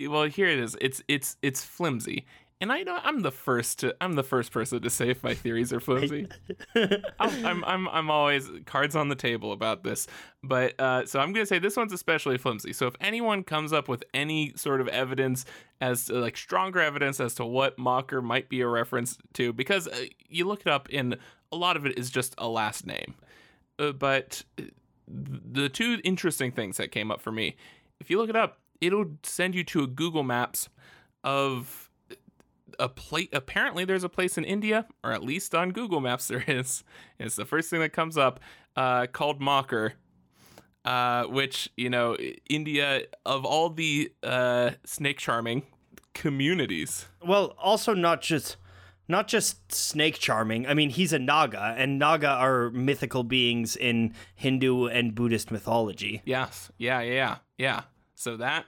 [0.00, 0.76] Well, here it is.
[0.80, 2.26] It's it's it's flimsy.
[2.58, 5.34] And I know I'm the first to I'm the first person to say if my
[5.34, 6.26] theories are flimsy.
[6.74, 10.06] I'm, I'm I'm I'm always cards on the table about this,
[10.42, 12.72] but uh, so I'm gonna say this one's especially flimsy.
[12.72, 15.44] So if anyone comes up with any sort of evidence
[15.82, 19.86] as to, like stronger evidence as to what Mawker might be a reference to, because
[19.88, 21.18] uh, you look it up and
[21.52, 23.16] a lot of it is just a last name,
[23.78, 24.42] uh, but
[25.06, 27.54] the two interesting things that came up for me,
[28.00, 30.70] if you look it up, it'll send you to a Google Maps
[31.22, 31.85] of
[32.78, 36.44] a plate apparently there's a place in india or at least on google maps there
[36.48, 36.82] is
[37.18, 38.40] it's the first thing that comes up
[38.76, 39.94] uh, called mawker
[40.84, 42.16] uh, which you know
[42.50, 45.62] india of all the uh, snake charming
[46.14, 48.56] communities Well, also not just
[49.08, 50.66] not just snake charming.
[50.66, 56.22] I mean, he's a Naga, and Naga are mythical beings in Hindu and Buddhist mythology.
[56.24, 57.80] yes yeah yeah yeah yeah
[58.14, 58.64] so that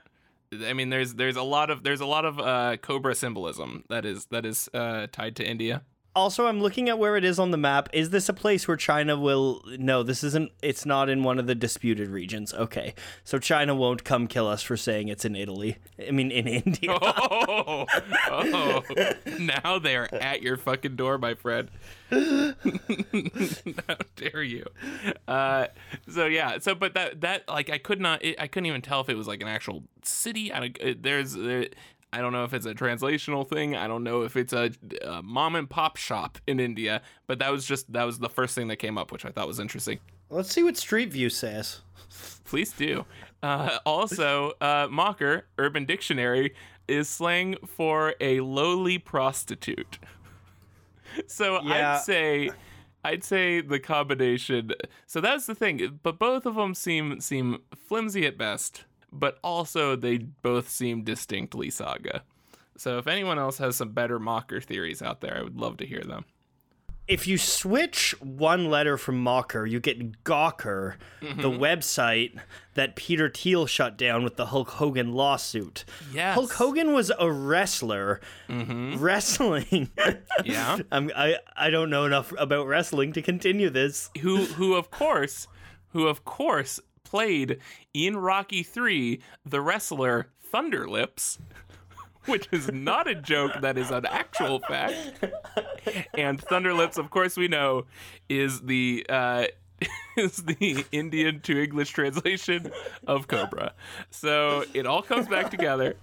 [0.65, 4.05] i mean there's there's a lot of there's a lot of uh, cobra symbolism that
[4.05, 5.83] is that is uh, tied to india
[6.15, 7.87] Also, I'm looking at where it is on the map.
[7.93, 9.61] Is this a place where China will?
[9.77, 10.51] No, this isn't.
[10.61, 12.53] It's not in one of the disputed regions.
[12.53, 15.77] Okay, so China won't come kill us for saying it's in Italy.
[16.05, 16.97] I mean, in India.
[17.51, 17.85] Oh,
[18.31, 18.83] oh,
[19.39, 21.69] now they're at your fucking door, my friend.
[22.11, 22.53] How
[24.15, 24.65] dare you?
[25.27, 25.67] Uh,
[26.07, 29.01] so yeah, so but that that like I could not, it, I couldn't even tell
[29.01, 30.51] if it was like an actual city.
[30.51, 31.67] I it, there's, there,
[32.11, 33.75] I don't know if it's a translational thing.
[33.75, 34.71] I don't know if it's a,
[35.03, 37.01] a mom and pop shop in India.
[37.27, 39.47] But that was just that was the first thing that came up, which I thought
[39.47, 39.99] was interesting.
[40.29, 41.81] Let's see what Street View says.
[42.45, 43.05] Please do.
[43.43, 46.55] Uh, also, uh, Mawker Urban Dictionary
[46.87, 49.99] is slang for a lowly prostitute.
[51.27, 51.95] So Yeah.
[51.95, 52.51] I'd say,
[53.03, 54.71] I'd say the combination.
[55.07, 55.99] So that's the thing.
[56.03, 58.85] But both of them seem seem flimsy at best.
[59.11, 62.23] But also they both seem distinctly saga.
[62.77, 65.85] So if anyone else has some better Mawker theories out there, I would love to
[65.85, 66.25] hear them.
[67.09, 71.61] If you switch one letter from Mawker, you get Gawker, the mm-hmm.
[71.61, 72.39] website
[72.75, 75.85] that Peter Thiel shut down with the Hulk Hogan lawsuit.
[76.13, 76.35] Yes.
[76.35, 78.97] Hulk Hogan was a wrestler mm-hmm.
[78.97, 79.89] wrestling.
[80.45, 80.77] Yeah.
[80.91, 84.09] I'm, I I don't know enough about wrestling to continue this.
[84.21, 85.47] who who of course
[85.89, 87.59] who of course played
[87.93, 91.39] in Rocky 3 the wrestler Thunderlips
[92.25, 94.95] which is not a joke that is an actual fact
[96.13, 97.85] and Thunderlips of course we know
[98.29, 99.45] is the uh
[100.17, 102.71] is the Indian to English translation
[103.07, 103.73] of Cobra.
[104.11, 105.95] So it all comes back together.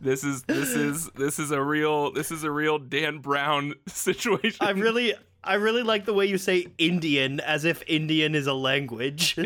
[0.00, 4.58] This is this is this is a real this is a real Dan Brown situation.
[4.60, 8.54] I really I really like the way you say Indian as if Indian is a
[8.54, 9.36] language.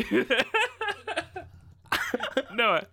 [2.65, 2.83] No.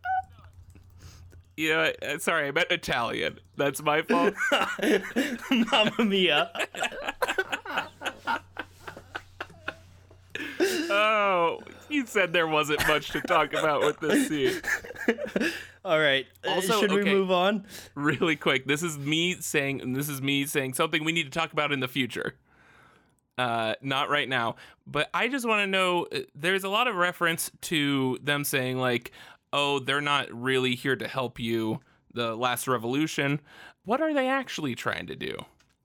[1.56, 3.38] You know, uh, sorry, I meant Italian.
[3.56, 4.34] That's my fault.
[5.50, 6.50] Mamma mia.
[10.60, 14.60] oh, you said there wasn't much to talk about with this scene.
[15.84, 16.26] All right.
[16.46, 17.66] uh, Also, should we move on?
[17.94, 21.52] Really quick, this is me saying, this is me saying something we need to talk
[21.52, 22.34] about in the future.
[23.38, 24.56] Uh, not right now,
[24.86, 26.06] but I just want to know.
[26.12, 29.10] uh, There's a lot of reference to them saying like,
[29.52, 31.80] "Oh, they're not really here to help you."
[32.14, 33.40] The last revolution.
[33.84, 35.34] What are they actually trying to do?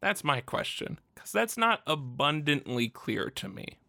[0.01, 3.79] That's my question, because that's not abundantly clear to me.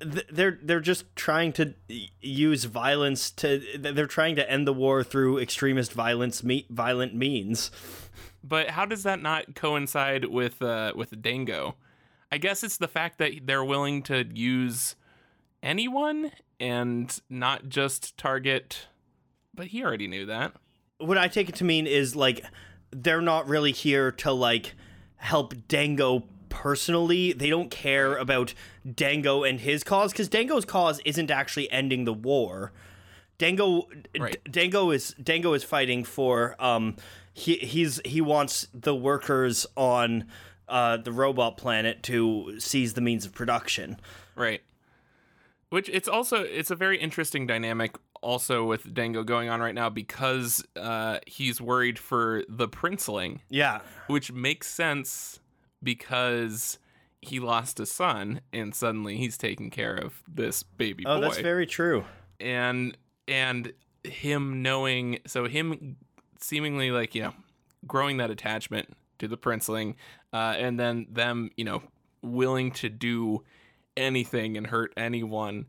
[0.00, 1.74] Th- They're they're just trying to
[2.22, 7.70] use violence to they're trying to end the war through extremist violence me, violent means.
[8.42, 11.74] But how does that not coincide with uh, with Dengo?
[12.32, 14.96] I guess it's the fact that they're willing to use
[15.62, 16.30] anyone
[16.60, 18.86] and not just target.
[19.54, 20.52] But he already knew that.
[20.98, 22.44] What I take it to mean is like
[22.92, 24.74] they're not really here to like
[25.16, 27.32] help Dengo personally.
[27.32, 28.54] They don't care about
[28.86, 32.72] Dengo and his cause cuz Dengo's cause isn't actually ending the war.
[33.38, 33.86] Dengo
[34.18, 34.38] Right.
[34.44, 36.96] D- Dengo is Dengo is fighting for um
[37.32, 40.24] he he's he wants the workers on
[40.68, 43.98] uh the robot planet to seize the means of production.
[44.34, 44.60] Right.
[45.70, 49.88] Which it's also it's a very interesting dynamic also with Dengo going on right now
[49.88, 53.80] because uh, he's worried for the princeling, Yeah.
[54.08, 55.40] which makes sense
[55.82, 56.78] because
[57.22, 61.22] he lost a son and suddenly he's taking care of this baby Oh, boy.
[61.22, 62.04] that's very true.
[62.40, 62.96] and
[63.28, 65.96] and him knowing so him
[66.40, 67.34] seemingly like you know
[67.86, 69.94] growing that attachment to the princeling
[70.32, 71.82] uh, and then them you know
[72.22, 73.44] willing to do
[74.00, 75.66] anything and hurt anyone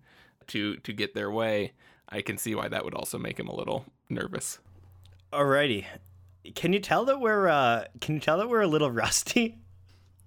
[0.47, 1.73] to to get their way
[2.09, 4.59] i can see why that would also make him a little nervous
[5.31, 5.85] Alrighty.
[6.55, 9.59] Can you tell that we're uh can you tell that we're a little rusty?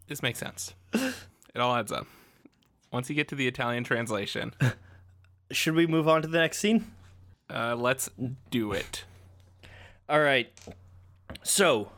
[0.07, 2.07] this makes sense it all adds up
[2.93, 4.53] once you get to the italian translation
[5.51, 6.93] Should we move on to the next scene?
[7.51, 8.09] uh, let's
[8.51, 9.05] do it
[10.09, 10.51] All right.
[11.43, 11.91] So,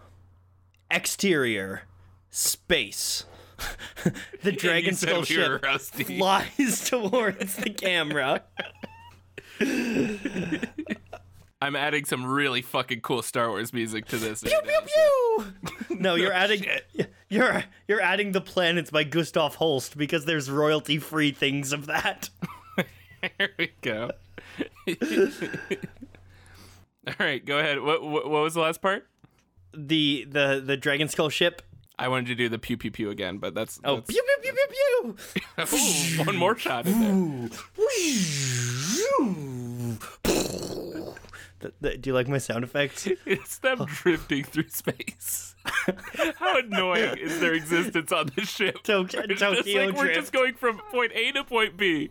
[0.90, 1.82] exterior
[2.30, 3.24] space.
[4.42, 6.04] the dragon skull ship rusty.
[6.18, 8.42] flies towards the camera.
[11.62, 15.96] i'm adding some really fucking cool star wars music to this now, Pew pew.
[15.98, 16.66] No, you're adding
[17.28, 22.28] you're you're adding the planets by Gustav Holst because there's royalty free things of that.
[23.38, 24.10] There we go.
[27.08, 27.80] All right, go ahead.
[27.80, 29.06] What, what what was the last part?
[29.74, 31.62] The the the dragon skull ship.
[31.98, 34.52] I wanted to do the pew pew pew again, but that's, Oh, that's pew pew
[34.52, 35.16] pew pew
[35.56, 35.64] pew.
[36.20, 37.48] Ooh, one more shot in there.
[41.58, 43.08] Th- th- Do you like my sound effects?
[43.26, 45.54] It's them drifting through space.
[46.38, 48.76] How annoying is their existence on this ship?
[48.76, 52.10] It's Tokyo just like we're just going from point A to point B.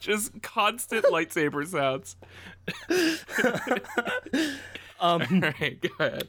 [0.00, 2.16] Just constant lightsaber sounds.
[5.00, 6.28] Um, All right, go ahead.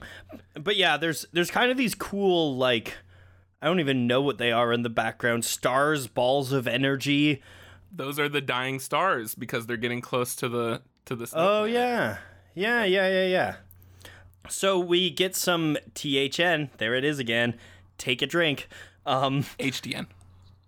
[0.55, 2.95] but yeah, there's there's kind of these cool like
[3.61, 5.45] I don't even know what they are in the background.
[5.45, 7.41] Stars, balls of energy.
[7.91, 11.25] Those are the dying stars because they're getting close to the to the.
[11.33, 11.73] Oh planet.
[11.73, 12.17] yeah.
[12.53, 13.55] Yeah, yeah, yeah, yeah.
[14.49, 16.69] So we get some THN.
[16.77, 17.55] There it is again.
[17.97, 18.67] Take a drink.
[19.05, 20.07] Um HDN.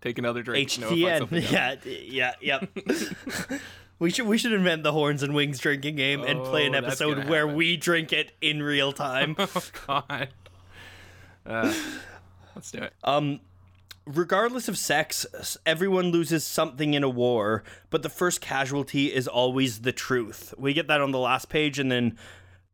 [0.02, 0.78] Take another drink.
[0.80, 1.70] No, fuck something HTN.
[1.72, 1.86] else.
[1.86, 3.60] yeah, yeah, yep.
[4.00, 6.80] we should we should invent the horns and wings drinking game and play an Oh,
[6.80, 7.56] episode where happen.
[7.56, 9.36] we drink it in real time.
[9.40, 10.30] Oh God.
[11.46, 11.74] Uh,
[12.56, 12.94] let's do it.
[14.06, 15.26] Regardless of sex,
[15.66, 20.54] everyone loses something in a war, but the first casualty is always the truth.
[20.58, 22.18] We get that on the last page and then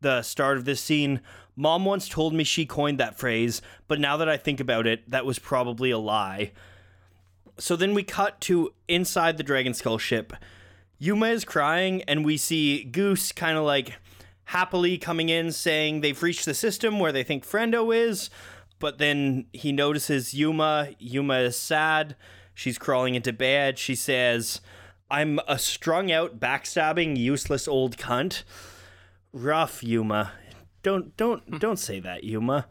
[0.01, 1.21] the start of this scene.
[1.55, 5.07] Mom once told me she coined that phrase, but now that I think about it,
[5.11, 6.51] that was probably a lie.
[7.59, 10.33] So then we cut to inside the Dragon Skull ship.
[10.99, 13.93] Yuma is crying, and we see Ghüs kind of like
[14.45, 18.29] happily coming in saying they've reached the system where they think Frendo is.
[18.79, 20.89] But then he notices Yuma.
[20.99, 22.15] Yuma is sad.
[22.53, 23.77] She's crawling into bed.
[23.79, 24.59] She says,
[25.09, 28.43] I'm a strung out, backstabbing, useless old cunt.
[29.31, 30.33] Rough, Yuma.
[30.81, 32.67] Don't don't don't say that, Yuma.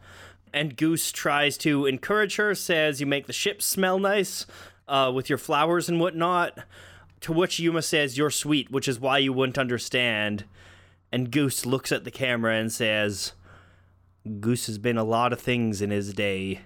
[0.53, 4.45] And Ghüs tries to encourage her, says you make the ship smell nice
[4.87, 6.59] uh, with your flowers and whatnot.
[7.21, 10.45] To which Yuma says, You're sweet, which is why you wouldn't understand.
[11.11, 13.33] And Ghüs looks at the camera and says,
[14.25, 16.61] Ghüs has been a lot of things in his day,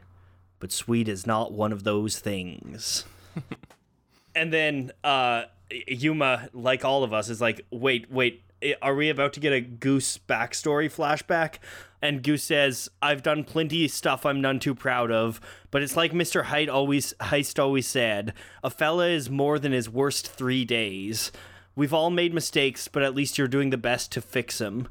[0.59, 3.05] but sweet is not one of those things.
[4.35, 5.43] and then uh,
[5.87, 8.43] Yuma, like all of us, is like, Wait, wait,
[8.81, 11.55] are we about to get a Ghüs backstory flashback?
[12.01, 15.39] And Ghüs says, I've done plenty of stuff I'm none too proud of,
[15.71, 16.45] but it's like Mr.
[16.45, 18.33] Height always Heist always said,
[18.63, 21.31] a fella is more than his worst three days.
[21.75, 24.89] We've all made mistakes, but at least you're doing the best to fix them.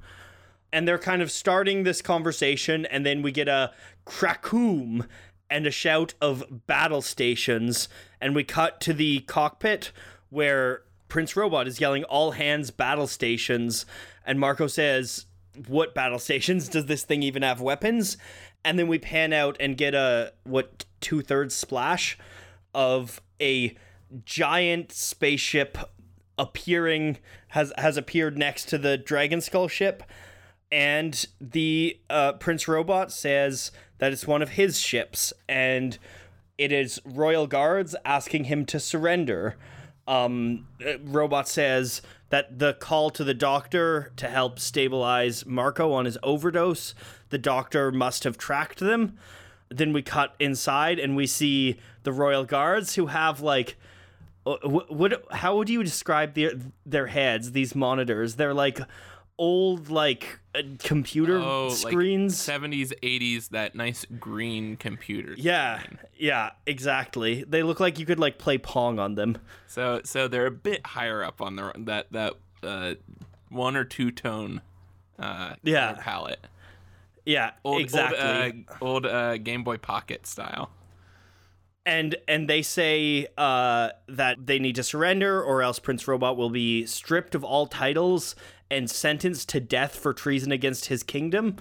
[0.73, 3.73] And they're kind of starting this conversation, and then we get a
[4.07, 5.07] crackoom
[5.51, 7.89] and a shout of battle stations,
[8.21, 9.93] and we cut to the cockpit
[10.31, 10.83] where
[11.13, 13.85] Prince Robot is yelling all hands battle stations,
[14.25, 15.27] and Marko says,
[15.69, 16.71] What battle stations?
[16.71, 18.17] Does this thing even have weapons?
[18.65, 22.17] And then we pan out and get a what two thirds splash
[22.73, 23.77] of a
[24.25, 25.77] giant spaceship
[26.39, 30.03] appearing has has appeared next to the Dragon Skull ship,
[30.71, 35.99] and the uh, Prince Robot says that it's one of his ships, and
[36.57, 39.59] it is Royal Guards asking him to surrender.
[40.07, 46.07] Um, uh, Robot says that the call to the doctor to help stabilize Marko on
[46.07, 46.95] his overdose,
[47.31, 49.17] the doctor must have tracked them.
[49.69, 53.77] Then we cut inside and we see the Royal Guards who have like
[54.45, 56.53] uh, wh- what how would you describe their
[56.85, 57.53] their heads?
[57.53, 58.81] These monitors, they're like
[59.43, 62.47] old like uh, computer Oh, screens.
[62.49, 65.35] like 70s, 80s, that nice green computer.
[65.37, 65.99] yeah, screen.
[66.17, 67.43] yeah, exactly.
[67.43, 69.39] They look like you could like play pong on them.
[69.67, 72.95] So so they're a bit higher up on the that that uh,
[73.49, 74.61] one or two tone
[75.19, 75.95] uh Yeah.
[75.99, 76.47] palette.
[77.25, 78.19] Yeah, Old exactly.
[78.19, 80.71] old, uh, old uh, Game Boy Pocket style.
[81.87, 86.51] and and they say uh, that they need to surrender, or else Prince Robot will
[86.51, 88.35] be stripped of all titles
[88.73, 91.57] and sentenced to death for treason against his kingdom.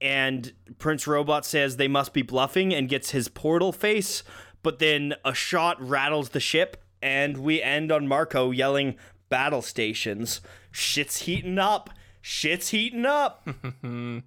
[0.00, 4.22] And Prince Robot says they must be bluffing and gets his portal face,
[4.62, 8.96] but then a shot rattles the ship, and we end on Marko yelling,
[9.28, 10.40] "Battle stations!
[10.70, 11.90] Shit's heating up!
[12.20, 13.46] Shit's heating up!"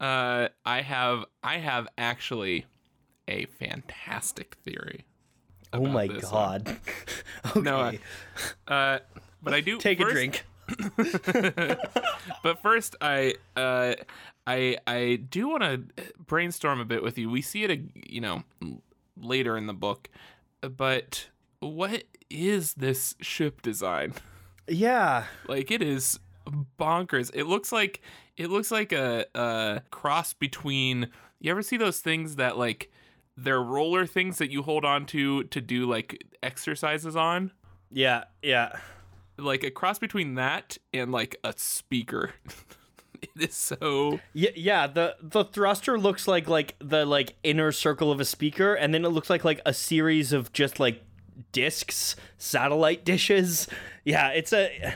[0.00, 2.66] Uh, I have I have actually
[3.26, 5.06] a fantastic theory.
[5.72, 6.78] oh my god!
[7.46, 7.92] okay, No, uh,
[8.72, 8.98] uh,
[9.42, 10.44] but I do take first- a drink.
[12.42, 13.94] But first, I uh,
[14.46, 15.82] I I do want to
[16.26, 17.30] brainstorm a bit with you.
[17.30, 18.42] We see it, you know,
[19.20, 20.08] later in the book,
[20.60, 21.28] but
[21.60, 24.14] what is this ship design?
[24.68, 25.24] Yeah.
[25.46, 26.18] Like it is
[26.78, 27.30] bonkers.
[27.34, 28.02] It looks like
[28.36, 31.08] it looks like a, a cross between.
[31.40, 32.90] You ever see those things that like
[33.36, 37.52] they're roller things that you hold on to to do like exercises on?
[37.90, 38.78] Yeah, yeah.
[39.38, 42.32] Like a cross between that and like a speaker.
[43.22, 44.86] it is so Yeah, yeah.
[44.86, 49.04] The the thruster looks like like the like inner circle of a speaker, and then
[49.04, 51.02] it looks like like a series of just like
[51.52, 53.68] discs, satellite dishes.
[54.04, 54.94] Yeah, it's a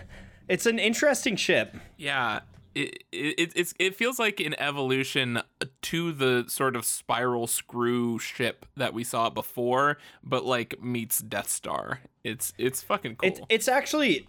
[0.49, 1.77] it's an interesting ship.
[1.97, 2.41] yeah.
[2.75, 5.43] It, it it's it feels like an evolution
[5.83, 11.51] to the sort of spiral screw ship that we saw before, but like meets Death
[11.51, 12.01] Star.
[12.25, 13.29] It's it's fucking cool.
[13.29, 14.27] It's it's actually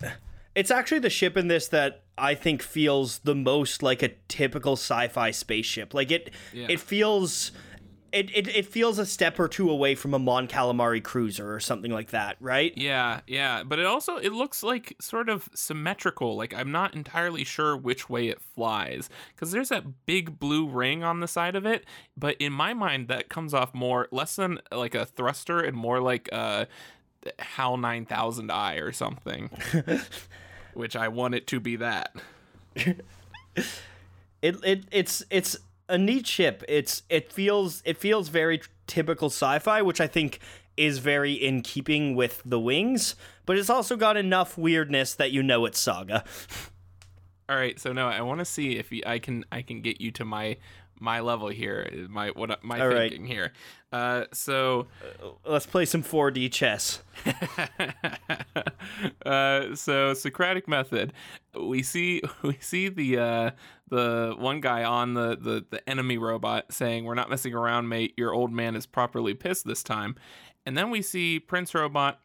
[0.55, 4.73] it's actually the ship in this that I think feels the most like a typical
[4.73, 5.93] sci-fi spaceship.
[5.93, 6.67] Like it Yeah.
[6.69, 7.51] it feels
[8.13, 11.59] it, it, it feels a step or two away from a Mon Calamari cruiser or
[11.59, 12.71] something like that, right?
[12.77, 16.37] Yeah, yeah, but it also it looks like sort of symmetrical.
[16.37, 21.03] Like I'm not entirely sure which way it flies because there's that big blue ring
[21.03, 21.85] on the side of it,
[22.15, 25.99] but in my mind that comes off more less than like a thruster and more
[25.99, 26.67] like a
[27.39, 29.49] HAL 9000i or something.
[30.73, 32.15] which I want it to be that.
[32.75, 33.05] it,
[34.41, 35.57] it it's it's
[35.89, 36.63] a neat ship.
[36.67, 40.39] It's it feels it feels very typical sci-fi, which I think
[40.75, 43.15] is very in keeping with the wings,
[43.45, 46.23] but it's also got enough weirdness that you know it's Saga.
[47.49, 50.11] All right, so now I want to see if I can I can get you
[50.11, 50.57] to my
[51.03, 53.11] my level here, my what my All right.
[53.11, 53.51] thinking here.
[53.91, 54.87] Uh, so
[55.45, 57.03] Let's play some 4D chess.
[59.25, 61.13] uh, so Socratic method,
[61.59, 63.51] we see we see the uh,
[63.89, 68.13] the one guy on the, the the enemy robot saying, "We're not messing around, mate.
[68.15, 70.15] Your old man is properly pissed this time,"
[70.65, 72.21] and then we see Prince Robot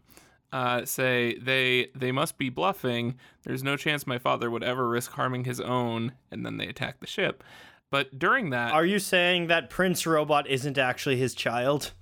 [0.53, 3.17] uh, say, "They they must be bluffing.
[3.43, 7.01] There's no chance my father would ever risk harming his own," and then they attack
[7.01, 7.43] the ship.
[7.91, 11.93] But during that, Are you saying that Prince Robot isn't actually his child?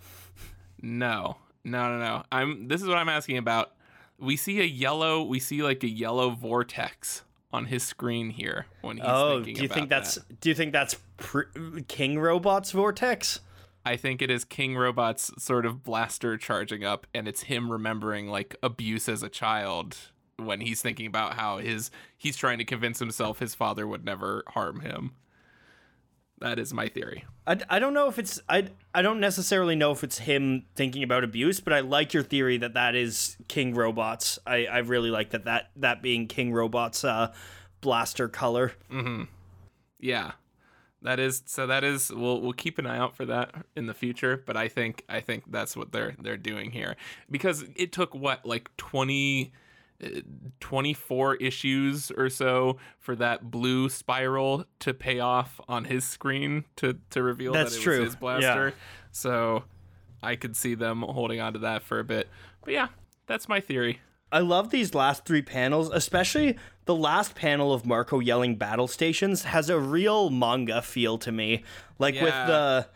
[0.82, 2.22] No, no, no, no.
[2.30, 2.68] I'm.
[2.68, 3.72] This is what I'm asking about.
[4.18, 5.22] We see a yellow.
[5.22, 7.22] We see like a yellow vortex
[7.52, 10.40] on his screen here when he's oh, do you think that's that.
[10.40, 11.42] do you think that's pr-
[11.88, 13.40] King Robot's vortex?
[13.84, 18.28] I think it is King Robot's sort of blaster charging up, and it's him remembering
[18.28, 19.96] like abuse as a child
[20.38, 24.42] when he's thinking about how his he's trying to convince himself his father would never
[24.48, 25.12] harm him.
[26.40, 27.24] That is my theory.
[27.46, 31.02] I, I don't know if it's I I don't necessarily know if it's him thinking
[31.02, 34.38] about abuse, but I like your theory that that is King Robot's.
[34.46, 37.32] I, I really like that that that being King Robot's uh,
[37.80, 38.72] blaster color.
[38.90, 39.24] Mm-hmm.
[39.98, 40.32] Yeah.
[41.02, 43.94] That is so that is we'll we'll keep an eye out for that in the
[43.94, 46.96] future, but I think I think that's what they're they're doing here
[47.30, 49.58] because it took what like 20 uh,
[50.60, 56.98] 24 issues or so for that blue spiral to pay off on his screen to
[57.10, 58.00] to reveal That's that it true.
[58.00, 58.68] was his blaster.
[58.68, 58.74] Yeah.
[59.12, 59.64] So
[60.22, 62.28] I could see them holding on to that for a bit.
[62.64, 62.88] But yeah,
[63.26, 64.00] that's my theory.
[64.32, 69.44] I love these last three panels, especially the last panel of Marko yelling battle stations
[69.44, 71.64] has a real manga feel to me.
[71.98, 72.88] Like with the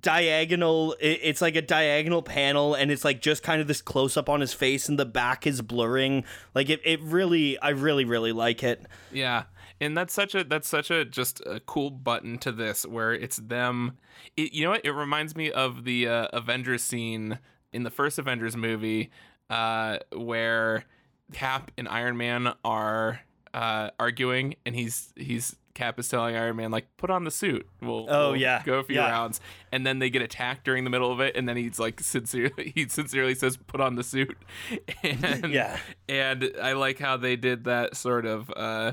[0.00, 4.28] diagonal, it's like a diagonal panel and it's like just kind of this close up
[4.28, 6.24] on his face and the back is blurring.
[6.54, 8.84] Like it, it really, I really, really like it.
[9.12, 9.44] Yeah.
[9.80, 13.36] And that's such a that's such a just a cool button to this where it's
[13.36, 13.96] them
[14.36, 17.38] it, you know what it reminds me of the uh, Avengers scene
[17.72, 19.10] in the first Avengers movie
[19.50, 20.84] uh, where
[21.32, 23.20] Cap and Iron Man are
[23.54, 27.66] uh, arguing, and he's he's Cap is telling Iron Man like, "Put on the suit.
[27.80, 28.62] We'll Oh, we'll yeah.
[28.64, 29.08] go a few Yeah.
[29.10, 29.40] rounds."
[29.70, 32.72] And then they get attacked during the middle of it, and then he's like sincerely
[32.74, 34.36] he sincerely says, "Put on the suit."
[35.02, 35.78] And Yeah.
[36.08, 38.92] and I like how they did that sort of uh,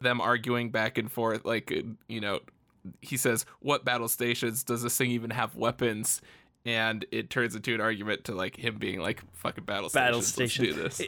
[0.00, 1.44] them arguing back and forth.
[1.44, 1.70] Like,
[2.08, 2.40] you know,
[3.02, 6.22] he says, "What battle stations does this thing even have weapons?"
[6.66, 10.22] And it turns into an argument to like him being like, "Fucking battle stations, Battle
[10.22, 10.64] station.
[10.66, 11.00] do this."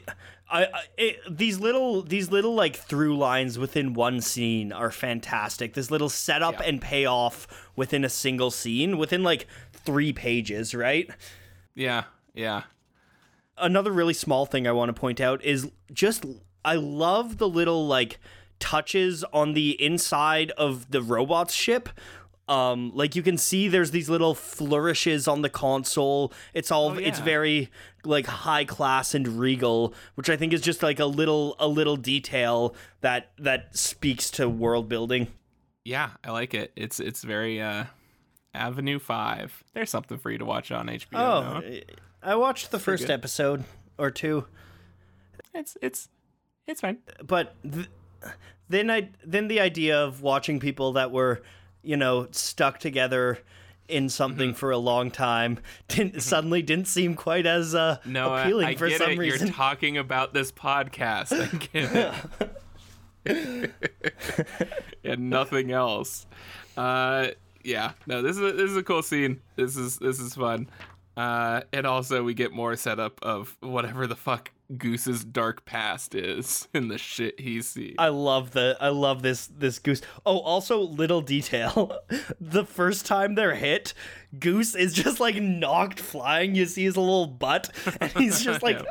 [0.50, 5.74] I, I it, these little these little like through lines within one scene are fantastic.
[5.74, 6.66] This little setup Yeah.
[6.68, 7.46] and payoff
[7.76, 11.10] within a single scene within like three pages, right?
[11.74, 12.62] Yeah, yeah,
[13.58, 16.24] Another really small thing I want to point out is just
[16.64, 18.18] I love the little like
[18.58, 21.88] touches on the inside of the robot's ship.
[22.52, 26.32] Um, like you can see there's these little flourishes on the console.
[26.52, 27.70] It's all Oh, it's very
[28.04, 31.96] like high class and regal, which I think is just like a little a little
[31.96, 35.28] detail that that speaks to world building.
[35.84, 36.10] yeah.
[36.24, 36.72] I like it.
[36.76, 37.84] It's it's very uh,
[38.54, 39.64] Avenue Five.
[39.72, 41.06] There's something for you to watch on HBO.
[41.14, 41.62] Oh, now.
[42.22, 43.64] I watched the first episode
[43.98, 44.46] or two.
[45.54, 46.08] it's it's
[46.66, 46.98] it's fine.
[47.26, 47.88] but th-
[48.68, 51.42] then I then the idea of watching people that were,
[51.82, 53.38] you know, stuck together
[53.88, 54.56] in something Mm-hmm.
[54.58, 55.58] for a long time
[55.88, 59.18] didn't suddenly didn't seem quite as uh, No, I- appealing I, for get some it.
[59.18, 59.48] reason.
[59.48, 61.32] You're talking about this podcast.
[61.32, 62.14] I get
[63.24, 63.70] it.
[65.04, 66.26] and nothing else.
[66.76, 67.28] Uh,
[67.64, 69.40] yeah, no, this is a, this is a cool scene.
[69.56, 70.68] This is this is fun.
[71.16, 76.68] Uh, and also we get more setup of whatever the fuck Ghüs's dark past is
[76.74, 77.94] in the shit he sees.
[77.98, 80.02] I love the I love this this goose.
[80.24, 81.98] Oh, also little detail.
[82.40, 83.94] the first time they're hit,
[84.36, 86.54] Ghüs is just like knocked flying.
[86.54, 87.70] You see his little butt
[88.00, 88.84] and he's just like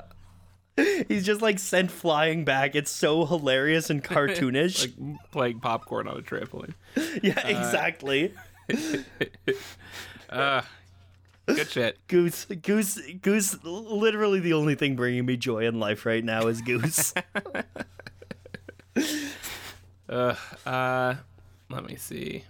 [1.07, 2.75] he's just like sent flying back.
[2.75, 4.97] It's so hilarious and cartoonish.
[4.97, 6.73] like playing popcorn on a trampoline.
[7.21, 8.33] yeah, exactly.
[10.29, 10.61] Uh,
[11.47, 11.97] good shit.
[12.07, 13.59] Ghüs, Ghüs, Ghüs.
[13.63, 17.13] Literally, the only thing bringing me joy in life right now is Ghüs.
[20.09, 20.35] Uh,
[20.65, 21.15] uh,
[21.69, 22.43] let me see.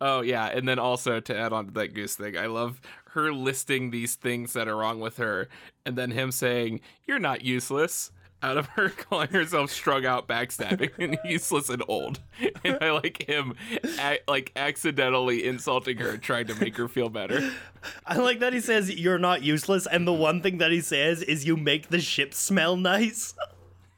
[0.00, 2.80] Oh yeah, and then also to add on to that goose thing, I love
[3.10, 5.48] her listing these things that are wrong with her,
[5.84, 8.10] and then him saying, "You're not useless."
[8.42, 12.18] Out of her calling herself strung out, backstabbing, and useless and old,
[12.64, 13.54] and I like him,
[14.00, 17.52] a- like accidentally insulting her, trying to make her feel better.
[18.04, 21.22] I like that he says you're not useless, and the one thing that he says
[21.22, 23.34] is you make the ship smell nice.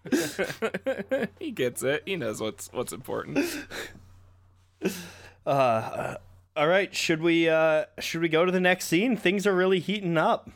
[1.40, 2.02] he gets it.
[2.04, 3.38] He knows what's what's important.
[5.46, 6.16] uh
[6.56, 9.16] All right, should we uh should we go to the next scene?
[9.16, 10.50] Things are really heating up.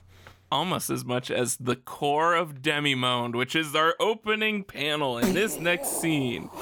[0.50, 5.58] Almost as much as the core of Demimonde, which is our opening panel in this
[5.58, 6.48] next scene.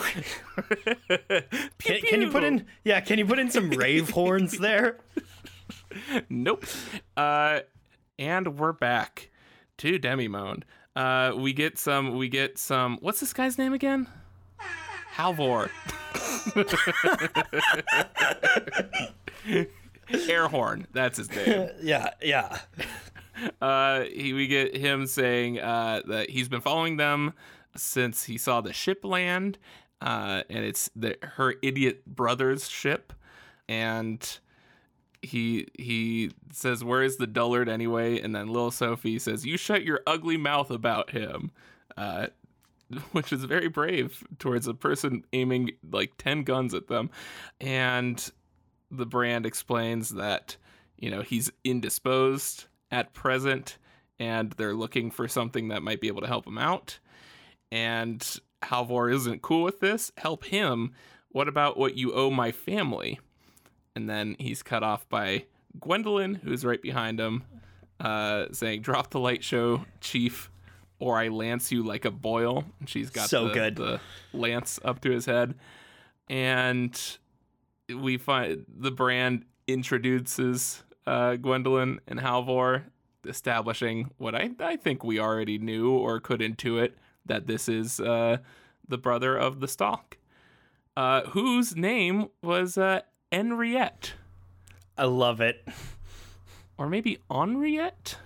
[1.79, 3.01] Can, can you put in yeah?
[3.01, 4.99] Can you put in some rave horns there?
[6.29, 6.65] Nope.
[7.17, 7.61] Uh,
[8.19, 9.31] and we're back
[9.79, 10.65] to Demimonde.
[10.95, 12.17] Uh, we get some.
[12.17, 12.99] We get some.
[13.01, 14.07] What's this guy's name again?
[15.15, 15.71] Halvor.
[20.09, 20.87] Airhorn.
[20.93, 21.71] That's his name.
[21.83, 22.59] Yeah, yeah.
[23.61, 27.35] Uh, he, we get him saying uh, that he's been following them
[27.75, 29.59] since he saw the ship land,
[30.01, 33.13] uh, and it's the, her idiot brother's ship,
[33.69, 34.39] and
[35.23, 39.83] he he says, "Where is the dullard anyway?" And then Lil Sophie says, "You shut
[39.83, 41.51] your ugly mouth about him."
[41.97, 42.29] Uh,
[43.13, 47.11] which is very brave towards a person aiming like 10 guns at them.
[47.61, 48.31] And
[48.91, 50.57] the brand explains that,
[50.99, 53.79] you know, he's indisposed at present
[54.19, 56.99] and they're looking for something that might be able to help him out.
[57.71, 58.21] And
[58.63, 60.11] Halvor isn't cool with this.
[60.17, 60.93] Help him.
[61.29, 63.21] What about what you owe my family?
[63.95, 65.45] And then he's cut off by
[65.79, 67.45] Gwendolyn, who's right behind him,
[68.01, 70.51] uh, saying, Drop the light show, Chief,
[70.99, 72.65] or I lance you like a boil.
[72.81, 73.77] And she's got So the, good.
[73.77, 74.01] the
[74.33, 75.55] lance up to his head.
[76.31, 76.99] And
[77.95, 82.85] we find the brand introduces uh, Gwendolyn and Halvor,
[83.27, 86.93] establishing what I, I think we already knew or could intuit
[87.25, 88.39] that this is uh,
[88.89, 90.17] the brother of the stalk,
[90.97, 93.01] uh, whose name was uh,
[93.33, 94.13] Henriette,
[94.97, 95.67] I love it.
[96.79, 98.17] or maybe Henriette.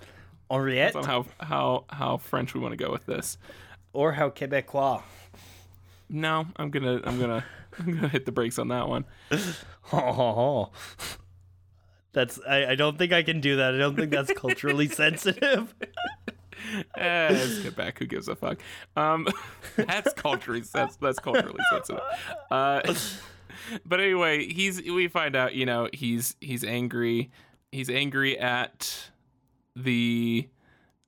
[0.50, 3.38] Henriette on how how how French we want to go with this.
[3.92, 5.02] or how Quebecois.
[6.08, 7.44] No, I'm gonna I'm gonna
[7.78, 9.04] I'm gonna hit the brakes on that one.
[9.92, 10.70] Oh,
[12.12, 13.74] That's I, I don't think I can do that.
[13.74, 15.74] I don't think that's culturally sensitive.
[16.96, 17.98] eh, let's get back.
[17.98, 18.58] Who gives a fuck?
[18.96, 19.28] Um,
[19.76, 22.02] that's culturally that's that's culturally sensitive.
[22.50, 22.80] Uh,
[23.86, 27.30] but anyway, he's we find out you know he's he's angry.
[27.72, 29.10] He's angry at
[29.76, 30.48] the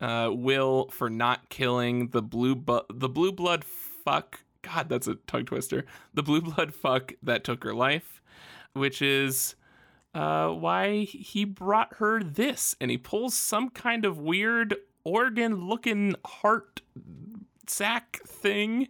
[0.00, 4.40] uh, Will for not killing the blue bu- the blue blood fuck.
[4.62, 5.84] God, that's a tongue twister.
[6.14, 8.22] The blue blood fuck that took her life,
[8.74, 9.56] which is
[10.14, 16.80] uh, why he brought her this, and he pulls some kind of weird organ-looking heart
[17.66, 18.88] sack thing,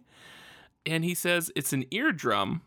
[0.85, 2.61] and he says it's an eardrum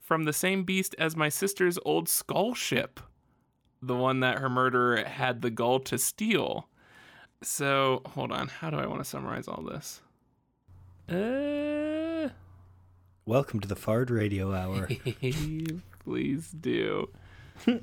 [0.00, 3.00] from the same beast as my sister's old skull ship,
[3.80, 6.68] the one that her murderer had the gall to steal.
[7.42, 10.00] So hold on, how do I want to summarize all this?
[11.08, 12.30] Uh,
[13.26, 14.88] Welcome to the Fard Radio Hour.
[16.04, 17.08] please do.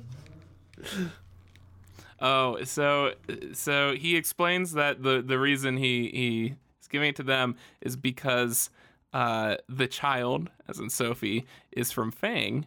[2.20, 3.12] oh, so
[3.52, 7.96] so he explains that the the reason he he is giving it to them is
[7.96, 8.70] because
[9.12, 12.66] uh, the child, as in Sophie, is from Fang,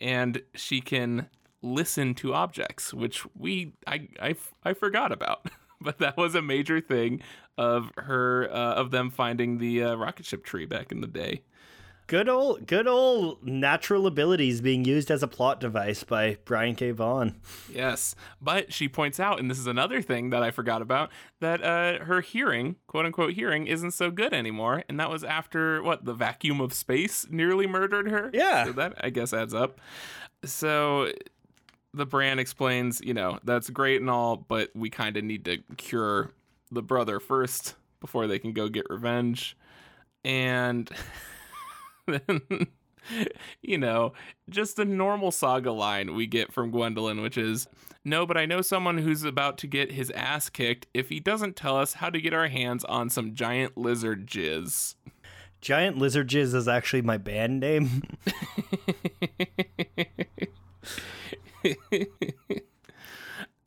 [0.00, 1.28] and she can
[1.62, 5.46] listen to objects, which we I I, I forgot about.
[5.80, 7.20] but that was a major thing
[7.58, 11.42] of her uh, of them finding the uh, rocket ship tree back in the day.
[12.12, 16.90] Good old, good old natural abilities being used as a plot device by Brian K.
[16.90, 17.40] Vaughan.
[17.72, 21.10] Yes, but she points out, and this is another thing that I forgot about,
[21.40, 25.82] that uh, her hearing, quote unquote hearing, isn't so good anymore, and that was after
[25.82, 28.30] what the vacuum of space nearly murdered her.
[28.34, 28.66] Yeah.
[28.66, 29.80] so that I guess adds up.
[30.44, 31.10] So
[31.94, 35.62] the brand explains, you know, that's great and all, but we kind of need to
[35.78, 36.30] cure
[36.70, 39.56] the brother first before they can go get revenge,
[40.26, 40.90] and
[42.26, 42.66] then
[43.62, 44.12] you know,
[44.48, 47.66] just a normal saga line we get from Gwendolyn, which is
[48.04, 51.56] no, but I know someone who's about to get his ass kicked if he doesn't
[51.56, 54.94] tell us how to get our hands on some giant lizard jizz.
[55.60, 58.02] Giant Lizard Jizz is actually my band name.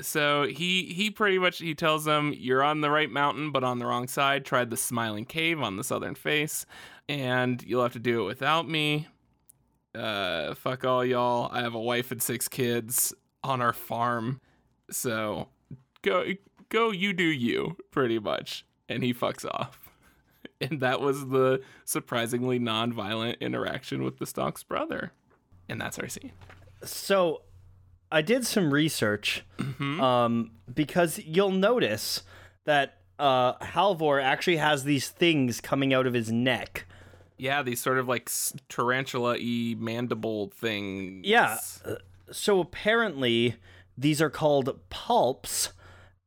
[0.01, 3.79] so he he pretty much he tells them you're on the right mountain but on
[3.79, 6.65] the wrong side tried the smiling cave on the southern face
[7.07, 9.07] and you'll have to do it without me.
[9.93, 11.49] Uh fuck all y'all.
[11.51, 14.41] I have a wife and six kids on our farm.
[14.91, 15.49] So
[16.01, 16.25] go
[16.69, 18.65] go you do you pretty much.
[18.89, 19.79] And he fucks off.
[20.61, 25.11] And that was the surprisingly non-violent interaction with the Stalk's brother.
[25.67, 26.31] And that's our scene.
[26.81, 27.41] So,
[28.11, 29.43] I did some research
[29.79, 32.23] um, because you'll notice
[32.63, 36.85] that uh, Halvor actually has these things coming out of his neck.
[37.37, 38.29] Yeah, these sort of like
[38.69, 41.25] tarantula-y mandible things.
[41.25, 41.57] Yeah.
[42.31, 43.55] So apparently,
[43.97, 45.69] these are called palps,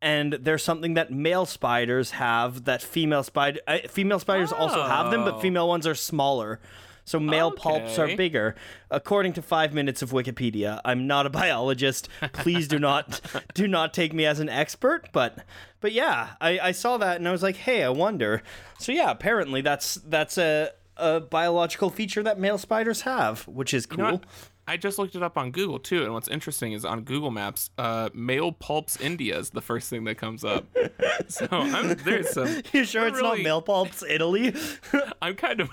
[0.02, 5.10] and they're something that male spiders have that female spider uh, female spiders also have
[5.10, 5.40] them, but Oh.
[5.40, 6.60] female ones are smaller.
[7.04, 8.54] So male palps are bigger.
[8.90, 12.06] According to 5 minutes of Wikipedia, I'm not a biologist.
[12.34, 13.22] Please do not
[13.54, 15.38] do not take me as an expert, but
[15.80, 18.42] but yeah, I, I saw that and I was like, "Hey, I wonder."
[18.78, 23.86] So yeah, apparently that's that's a a biological feature that male spiders have, which is
[23.86, 24.04] cool.
[24.04, 24.20] You know?
[24.68, 27.70] I just looked it up on Google too, and what's interesting is on Google Maps,
[27.78, 30.66] uh, male palps India is the first thing that comes up.
[31.28, 32.62] so I'm, there's some.
[32.74, 34.54] You sure it's not male palps Italy?
[35.22, 35.70] I'm kind of.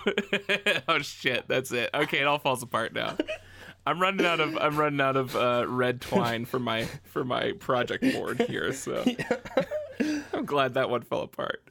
[0.88, 1.46] oh shit!
[1.50, 1.90] That's it.
[1.94, 3.18] Okay, it all falls apart now.
[3.86, 7.52] I'm running out of I'm running out of uh, red twine for my for my
[7.60, 8.72] project board here.
[8.72, 9.04] So
[10.34, 11.62] I'm glad that one fell apart.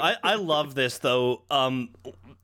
[0.00, 1.42] I, I love this though.
[1.50, 1.90] Um,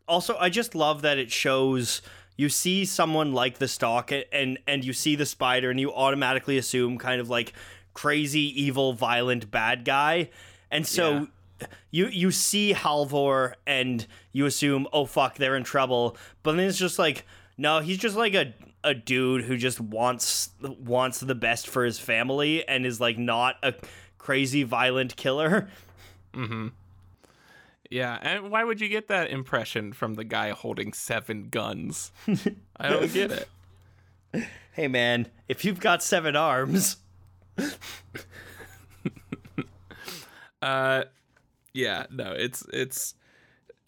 [0.09, 2.03] also, I just love that it shows
[2.37, 5.93] you see someone like the stalk a- and and you see the spider and you
[5.93, 7.53] automatically assume kind of like
[7.95, 10.31] crazy, evil, violent bad guy,
[10.71, 11.29] and so.
[11.91, 16.19] You you see Halvor and you assume oh fuck they're in trouble.
[16.43, 17.25] But then it's just like
[17.57, 18.53] no he's just like a
[18.85, 23.57] a dude who just wants wants the best for his family and is like not
[23.63, 23.75] a
[24.19, 25.69] crazy violent killer
[26.35, 26.69] mm-hmm.
[27.91, 32.13] Yeah, and why would you get that impression from the guy holding seven guns?
[32.77, 34.47] I don't get it.
[34.73, 36.97] Hey man, if you've got seven arms,
[40.63, 41.05] Uh,
[41.75, 43.15] yeah, no, it's it's.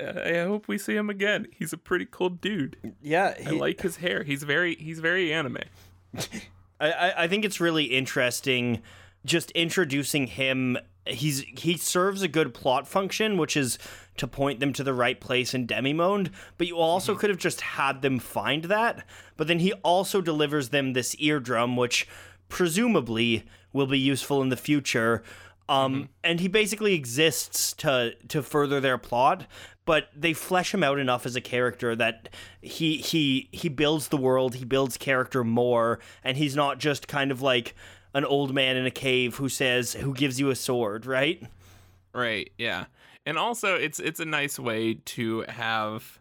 [0.01, 1.47] Uh, I hope we see him again.
[1.51, 2.77] He's a pretty cool dude.
[3.03, 4.23] yeah, I like his hair.
[4.23, 5.59] He's very he's very anime.
[6.81, 8.83] I, I think it's really interesting
[9.25, 10.79] just introducing him.
[11.09, 13.79] He's he serves a good plot function, which is
[14.17, 16.31] to point them to the right place in Demimonde.
[16.57, 19.07] But you also could have just had them find that.
[19.37, 22.07] But then he also delivers them this eardrum, which
[22.49, 25.23] presumably will be useful in the future.
[25.69, 29.47] Um, and he basically exists to to further their plot,
[29.85, 32.31] but they flesh him out enough as a character that
[32.63, 37.31] he he he builds the world, he builds character more, and he's not just kind
[37.31, 37.75] of like
[38.15, 41.43] an old man in a cave who says who gives you a sword, right?
[42.15, 42.51] Right.
[42.59, 42.87] Yeah.
[43.27, 46.19] And also, it's it's a nice way to have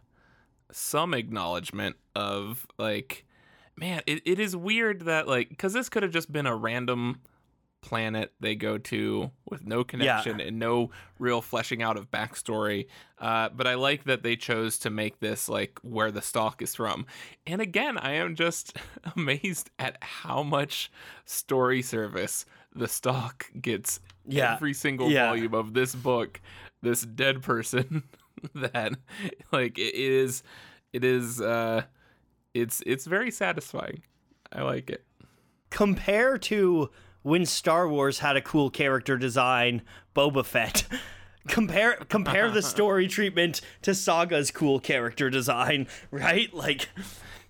[0.70, 3.24] some acknowledgement of like,
[3.76, 7.20] man, it, it is weird that like because this could have just been a random
[7.80, 12.86] planet they go to with no connection and no real fleshing out of backstory.
[13.18, 16.74] Uh, but I like that they chose to make this like where the stalk is
[16.74, 17.06] from.
[17.46, 18.76] And again, I am just
[19.16, 20.90] amazed at how much
[21.24, 24.54] story service the stalk gets Yeah.
[24.54, 25.26] every single Yeah.
[25.28, 26.40] volume of this book.
[26.82, 28.02] This dead person
[28.54, 28.92] that
[29.52, 30.42] like it is
[30.92, 31.82] it is uh
[32.54, 34.02] it's it's very satisfying.
[34.52, 35.04] I like it.
[35.70, 36.90] Compare to
[37.28, 39.82] when Star Wars had a cool character design,
[40.16, 40.86] Boba Fett.
[41.48, 46.52] compare compare the story treatment to Saga's cool character design, right?
[46.52, 46.88] Like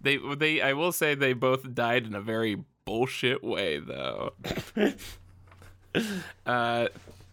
[0.00, 4.32] They they I will say they both died in a very bullshit way though.
[6.46, 6.88] uh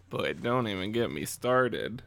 [0.10, 2.04] boy, don't even get me started.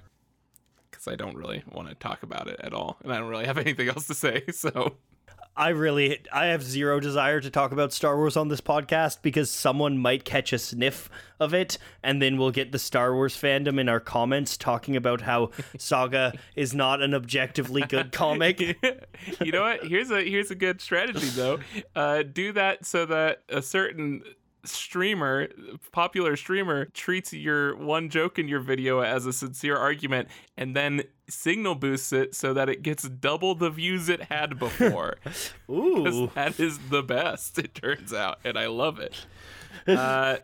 [0.93, 3.47] Cuz I don't really want to talk about it at all and I don't really
[3.47, 4.45] have anything else to say.
[4.53, 4.97] So
[5.59, 9.51] I really I have zero desire to talk about Star Wars on this podcast because
[9.51, 13.81] someone might catch a sniff of it and then we'll get the Star Wars fandom
[13.81, 18.61] in our comments talking about how Saga is not an objectively good comic.
[19.41, 19.85] you know what?
[19.85, 21.59] Here's a here's a good strategy though.
[21.97, 24.23] Uh, do that so that a certain
[24.65, 25.49] streamer,
[25.93, 31.03] popular streamer, treats your one joke in your video as a sincere argument, and then
[31.29, 35.17] signal boosts it so that it gets double the views it had before.
[35.71, 36.31] Ooh.
[36.35, 37.59] that is the best.
[37.59, 39.15] It turns out, and I love it.
[39.87, 40.39] Uh,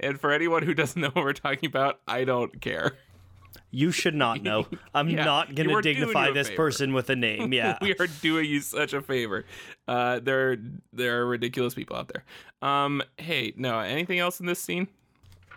[0.00, 2.96] and for anyone who doesn't know what we're talking about, I don't care.
[3.70, 4.66] You should not know.
[4.94, 7.52] I'm Yeah, not going to dignify this person with a name.
[7.52, 7.78] Yeah.
[7.80, 9.44] we are doing you such a favor.
[9.88, 10.56] Uh, there,
[10.92, 12.24] there are ridiculous people out there.
[12.68, 14.88] Um, hey, no, anything else in this scene?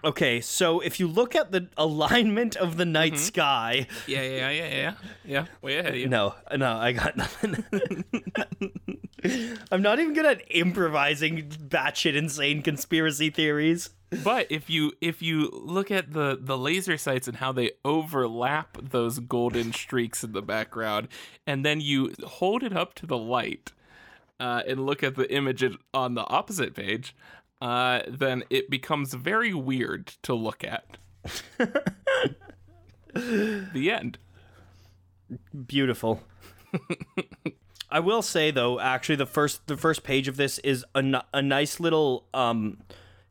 [0.04, 3.22] okay, so if you look at the alignment of the night Mm-hmm.
[3.22, 4.94] sky, Yeah, yeah, yeah, yeah,
[5.26, 5.46] yeah.
[5.62, 6.08] Way ahead of you.
[6.08, 7.64] no, no, I got nothing.
[9.72, 13.90] I'm not even good at improvising batshit insane conspiracy theories.
[14.24, 18.78] But if you if you look at the the laser sights and how they overlap
[18.82, 21.10] those golden streaks in the background,
[21.46, 23.74] and then you hold it up to the light
[24.40, 27.16] uh, and look at the image on the opposite page,
[27.62, 30.98] uh, then it becomes very weird to look at.
[33.14, 34.20] the end.
[35.68, 36.22] Beautiful.
[37.90, 41.42] I will say though, actually, the first the first page of this is a, a
[41.42, 42.80] nice little um,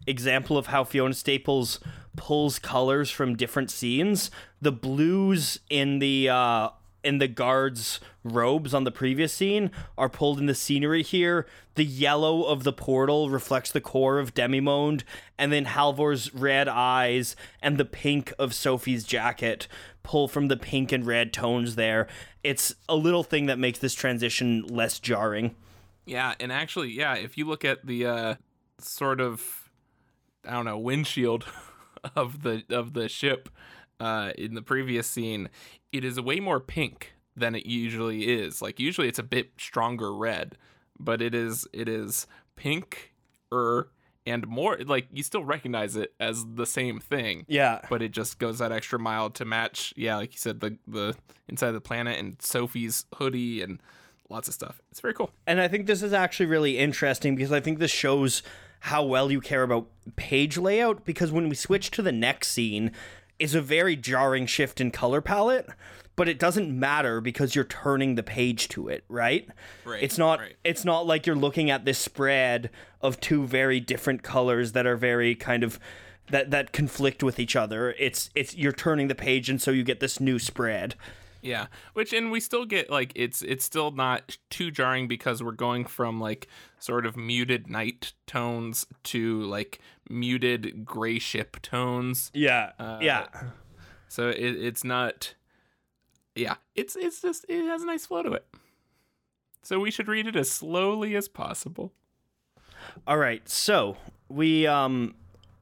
[0.07, 1.81] example of how Fiona Staples
[2.17, 4.31] pulls colors from different scenes.
[4.61, 6.71] The blues in the uh,
[7.07, 11.47] in the guards' robes on the previous scene are pulled in the scenery here.
[11.77, 15.05] The yellow of the portal reflects the core of Demimonde,
[15.39, 19.69] and then Halvor's red eyes and the pink of Sophie's jacket
[20.03, 22.09] pull from the pink and red tones there.
[22.43, 25.55] It's a little thing that makes this transition less jarring.
[26.07, 28.35] Yeah, and actually, yeah, if you look at the uh,
[28.81, 29.71] sort of
[30.45, 31.45] I don't know windshield
[32.17, 33.49] of the of the ship
[34.01, 35.49] uh, in the previous scene,
[35.93, 38.63] it is way more pink than it usually is.
[38.63, 40.57] Like usually, it's a bit stronger red,
[40.99, 42.27] but it is it is
[42.57, 43.13] pink
[43.53, 43.89] er
[44.27, 47.81] and more like you still recognize it as the same thing Yeah.
[47.89, 51.15] but it just goes that extra mile to match yeah like you said the the
[51.49, 53.81] inside of the planet and sophie's hoodie and
[54.29, 57.53] lots of stuff it's very cool And I think this is actually really interesting because
[57.53, 58.43] I think this shows
[58.81, 62.91] how well you care about page layout because when we switch to the next scene
[63.39, 65.69] is a very jarring shift in color palette,
[66.17, 69.49] but it doesn't matter because you're turning the page to it, right?
[69.85, 70.57] Right, It's not right.
[70.65, 72.71] it's not like you're looking at this spread
[73.03, 75.79] of two very different colors that are very kind of
[76.31, 77.95] that that conflict with each other.
[77.99, 80.95] It's it's you're turning the page and so you get this new spread.
[81.43, 85.53] Yeah, which and we still get like it's it's still not too jarring because we're
[85.53, 89.79] going from like sort of muted night tones to like
[90.11, 92.31] muted gray ship tones.
[92.35, 92.73] Yeah.
[93.01, 93.27] yeah.
[94.09, 95.35] So it, it's not
[96.35, 98.47] Yeah, it's it's just it has a nice flow to it.
[99.63, 101.93] So we should read it as slowly as possible.
[103.07, 103.97] All right, so
[104.29, 105.15] we um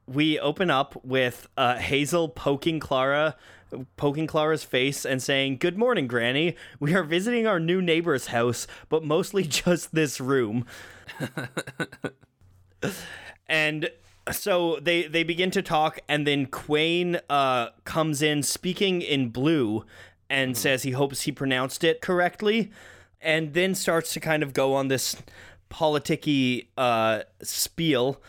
[0.07, 3.33] we open up with uh, Hazel poking Klara,
[3.97, 6.55] poking Klara's face and saying, "Good morning, Granny.
[6.79, 10.65] We are visiting our new neighbor's house, but mostly just this room."
[13.47, 13.89] and
[14.31, 19.85] so they they begin to talk and then Quain uh comes in speaking in blue
[20.29, 22.71] and says he hopes he pronounced it correctly
[23.21, 25.15] and then starts to kind of go on this
[25.69, 28.21] politicky uh spiel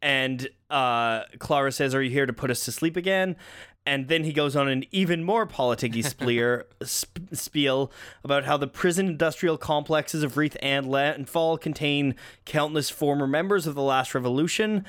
[0.00, 3.36] and uh Klara says are you here to put us to sleep again
[3.84, 7.90] and then he goes on an even more politicky spleer, sp- spiel
[8.22, 12.14] about how the prison industrial complexes of Wreath and Landfall contain
[12.44, 14.84] countless former members of the last revolution.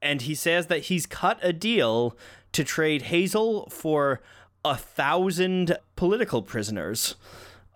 [0.00, 2.16] And he says that he's cut a deal
[2.52, 4.22] to trade Hazel for
[4.64, 7.16] a thousand political prisoners,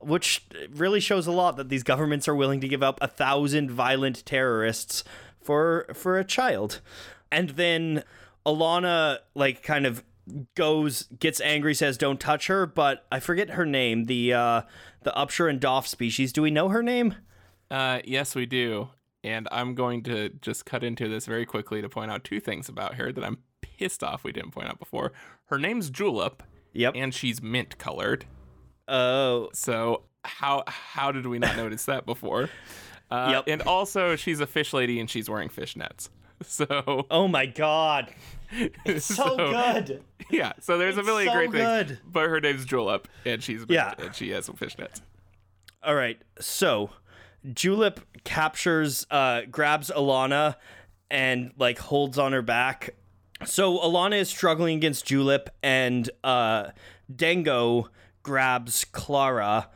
[0.00, 3.70] which really shows a lot that these governments are willing to give up a thousand
[3.70, 5.04] violent terrorists
[5.42, 6.80] for for a child.
[7.34, 8.04] And then
[8.46, 10.04] Alana like kind of
[10.54, 14.62] goes gets angry says don't touch her but i forget her name the uh
[15.02, 17.14] the Upsher and Doff species do we know her name
[17.70, 18.88] Uh, yes, we do.
[19.22, 22.70] And I'm going to just cut into this very quickly to point out two things
[22.70, 25.12] about her that I'm pissed off we didn't point out before.
[25.46, 28.24] Her name's Julep, yep and she's mint colored.
[28.88, 32.48] oh So how how did we not notice that before?
[33.10, 33.44] Uh, Yep.
[33.48, 36.08] And also, she's a fish lady and she's wearing fishnets.
[36.48, 38.12] So oh my god
[38.98, 40.52] so, good Yeah.
[40.60, 41.88] So there's a It's million so great good.
[41.88, 42.00] things.
[42.06, 43.94] But her name's Julep, and she's Yeah.
[43.98, 45.00] and she has some fishnets.
[45.82, 46.90] all right so
[47.52, 50.54] julep captures uh grabs alana
[51.10, 52.94] and like holds on her back
[53.44, 56.68] so alana is struggling against julep and uh
[57.12, 57.88] Dengo
[58.22, 59.66] grabs Klara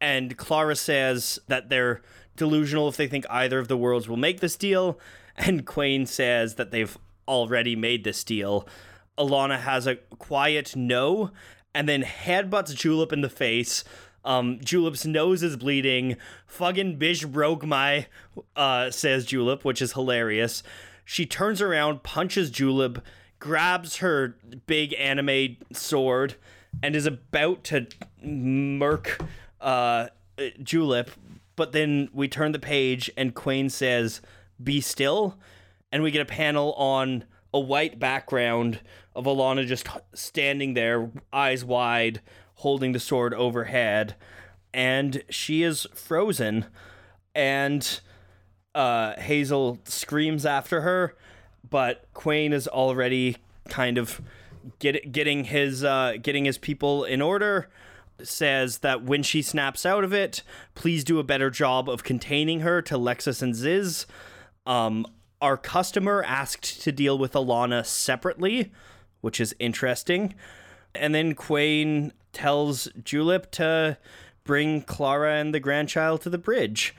[0.00, 2.00] and Klara says that they're
[2.36, 4.98] delusional if they think either of the worlds will make this deal
[5.40, 8.66] and quain says that they've already made this deal
[9.18, 11.30] alana has a quiet no
[11.74, 13.84] and then headbutts julep in the face
[14.24, 16.16] um, Julep's nose is bleeding.
[16.46, 18.06] Fucking bitch broke my,
[18.54, 20.62] uh, says Julep, which is hilarious.
[21.04, 23.04] She turns around, punches Julep,
[23.38, 24.36] grabs her
[24.66, 26.34] big anime sword,
[26.82, 27.86] and is about to
[28.22, 29.18] murk
[29.60, 30.08] uh,
[30.62, 31.10] Julep.
[31.56, 34.20] But then we turn the page, and Quain says,
[34.62, 35.38] Be still.
[35.92, 38.80] And we get a panel on a white background
[39.14, 42.20] of Alana just standing there, eyes wide,
[42.56, 44.14] holding the sword overhead.
[44.72, 46.66] And she is frozen.
[47.34, 48.00] And
[48.74, 51.16] uh, Hazel screams after her,
[51.68, 53.36] but Quain is already
[53.68, 54.20] kind of
[54.78, 57.68] get, getting his uh, getting his people in order.
[58.22, 60.42] Says that when she snaps out of it,
[60.74, 64.06] please do a better job of containing her to Lexus and Ziz.
[64.66, 65.06] Um,
[65.40, 68.70] our customer asked to deal with Alana separately,
[69.20, 70.34] which is interesting.
[70.94, 73.96] And then Quain tells Julep to
[74.44, 76.94] bring Klara and the grandchild to the bridge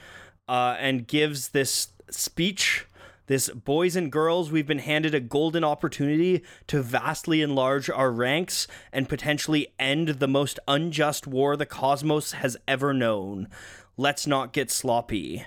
[0.47, 2.85] uh, and gives this speech.
[3.27, 8.67] This boys and girls, we've been handed a golden opportunity to vastly enlarge our ranks
[8.91, 13.47] and potentially end the most unjust war the cosmos has ever known.
[13.95, 15.45] Let's not get sloppy.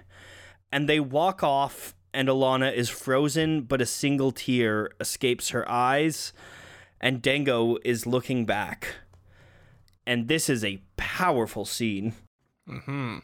[0.73, 6.33] And they walk off, and Alana is frozen, but a single tear escapes her eyes,
[7.01, 8.95] and Dengo is looking back.
[10.07, 12.15] And this is a powerful scene.
[12.69, 13.19] Hmm.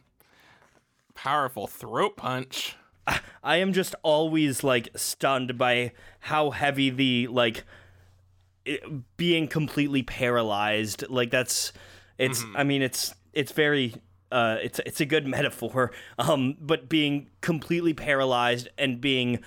[1.14, 2.76] Powerful throat punch.
[3.42, 7.64] I am just always like stunned by how heavy the like
[8.64, 8.82] it,
[9.16, 11.72] being completely paralyzed like that's
[12.18, 13.94] it's I mean it's it's very
[14.30, 19.38] uh it's it's a good metaphor um but being completely paralyzed and being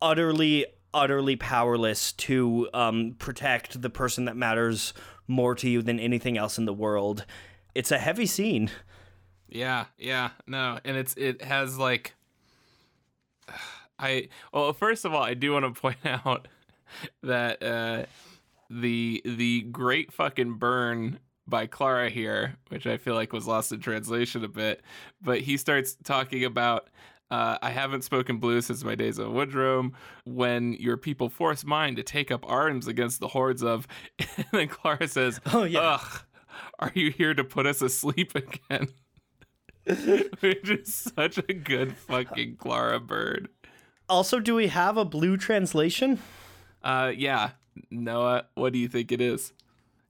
[0.00, 4.94] utterly utterly powerless to um protect the person that matters
[5.28, 7.24] more to you than anything else in the world.
[7.74, 8.70] It's a heavy scene.
[9.48, 12.14] Yeah, yeah, no, and it's it has like
[13.98, 16.48] I well, first of all, I do want to point out
[17.22, 18.04] that uh
[18.68, 23.80] the the great fucking burn by Klara here, which I feel like was lost in
[23.80, 24.82] translation a bit,
[25.22, 26.88] but he starts talking about
[27.30, 29.92] uh, I haven't spoken blue since my days of Woodrome.
[30.24, 33.88] When your people force mine to take up arms against the hordes of,
[34.18, 35.80] and then Klara says, Oh, yeah.
[35.80, 36.20] ugh,
[36.78, 38.88] are you here to put us asleep again?"
[40.40, 43.48] Which is such a good fucking Klara bird.
[44.08, 46.20] Also, do we have a blue translation?
[46.82, 47.50] Uh, yeah,
[47.90, 49.52] Noah, what do you think it is?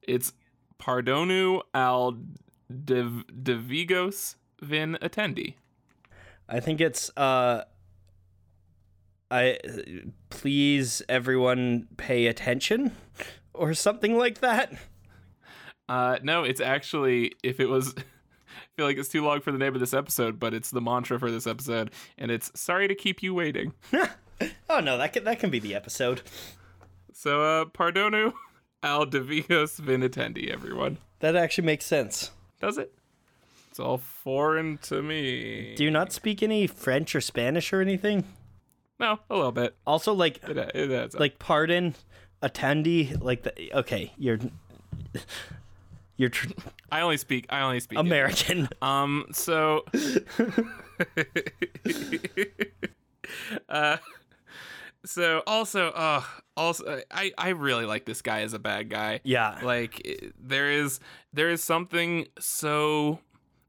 [0.03, 0.32] It's
[0.79, 2.18] Pardonu al
[2.85, 5.55] Dev- Devigos vin attendi.
[6.49, 7.64] I think it's uh
[9.31, 9.59] I
[10.31, 12.93] please everyone pay attention
[13.55, 14.72] or something like that.
[15.89, 17.95] Uh, no, it's actually if it was.
[17.99, 18.03] I
[18.77, 21.18] feel like it's too long for the name of this episode, but it's the mantra
[21.18, 23.72] for this episode, and it's sorry to keep you waiting.
[24.68, 26.20] Oh no, that can that can be the episode.
[27.14, 28.35] So, uh, pardonu
[28.87, 30.99] al devios vinitendi, everyone.
[31.18, 32.30] That actually makes sense.
[32.61, 32.93] Does it?
[33.70, 35.74] It's all foreign to me.
[35.76, 38.24] Do you not speak any French or Spanish or anything?
[38.99, 39.76] No, a little bit.
[39.87, 41.95] Also, like It, it like pardon,
[42.43, 44.39] attendee, like the okay, you're
[46.16, 46.49] you're tr-
[46.91, 47.47] I only speak.
[47.51, 48.68] I only speak American.
[48.80, 49.26] Um.
[49.32, 49.84] So.
[53.68, 53.97] uh.
[55.07, 56.23] So also, uh,
[56.57, 59.21] also, I I really like this guy as a bad guy.
[59.25, 59.59] Yeah.
[59.63, 60.05] Like
[60.39, 61.01] there is
[61.33, 63.21] there is something so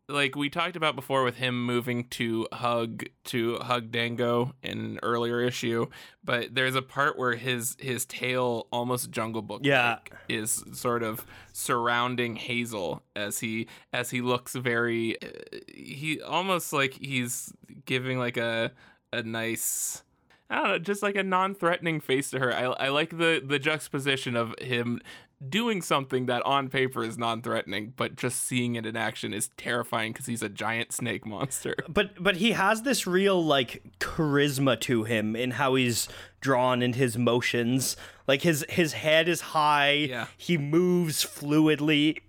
[0.10, 5.00] like we talked about before with him moving to hug to hug Dengo in an
[5.04, 5.88] earlier issue,
[6.24, 10.00] but there's a part where his his tail almost Jungle Book Yeah.
[10.30, 15.28] is sort of surrounding Hazel as he as he looks very uh,
[15.68, 17.52] he almost like he's
[17.86, 18.72] giving like a
[19.12, 20.04] a nice
[20.50, 22.54] I don't know, just like a non-threatening face to her.
[22.54, 25.02] I, I like the the juxtaposition of him
[25.48, 30.12] doing something that on paper is non-threatening, but just seeing it in action is terrifying
[30.12, 31.76] because he's a giant snake monster.
[31.88, 36.08] But but he has this real like charisma to him in how he's
[36.40, 37.98] drawn in his motions.
[38.26, 39.92] Like his his head is high.
[39.92, 40.28] Yeah.
[40.38, 42.20] He moves fluidly.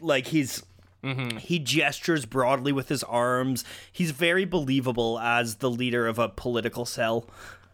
[0.00, 0.62] Like he's
[1.04, 1.38] mm-hmm.
[1.38, 3.64] he gestures broadly with his arms.
[3.92, 7.28] He's very believable as the leader of a political cell.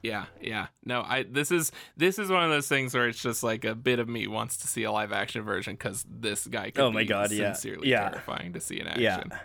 [0.05, 0.67] Yeah, yeah.
[0.85, 3.75] No, I this is this is one of those things where it's just like a
[3.75, 6.93] bit of me wants to see a live action version because this guy could Oh
[6.93, 8.11] my be God, sincerely Yeah.
[8.11, 9.31] terrifying to see in action.
[9.33, 9.39] Yeah.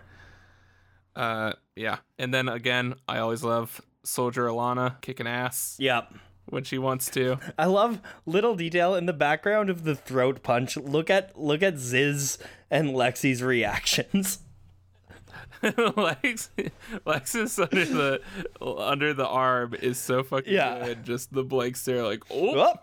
[1.15, 1.97] Uh, yeah.
[2.17, 6.13] And then again, I always love Soldier Alana kicking ass Yep.
[6.47, 7.37] when she wants to.
[7.57, 10.75] I love little detail in the background of the throat punch.
[10.77, 12.37] Look at look at Ziz
[12.69, 14.39] and Lexi's reactions.
[15.97, 16.51] Lex,
[17.05, 18.21] Lexus under the
[18.61, 20.85] under the arm is so fucking Yeah.
[20.85, 21.03] good.
[21.03, 22.73] Just the blank stare, like oh,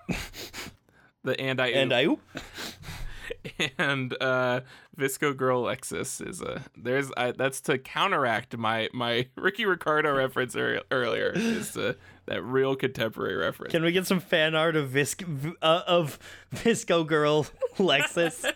[1.25, 2.21] the and I and I oop.
[3.79, 4.61] and uh
[4.99, 10.55] VSCO Girl Lexus is a there's I, that's to counteract my my Ricky Ricardo reference
[10.55, 11.97] ear- earlier is to,
[12.27, 13.73] that real contemporary reference.
[13.73, 16.19] Can we get some fan art of Visc uh, of
[16.55, 17.47] VSCO Girl
[17.79, 18.53] Lexus?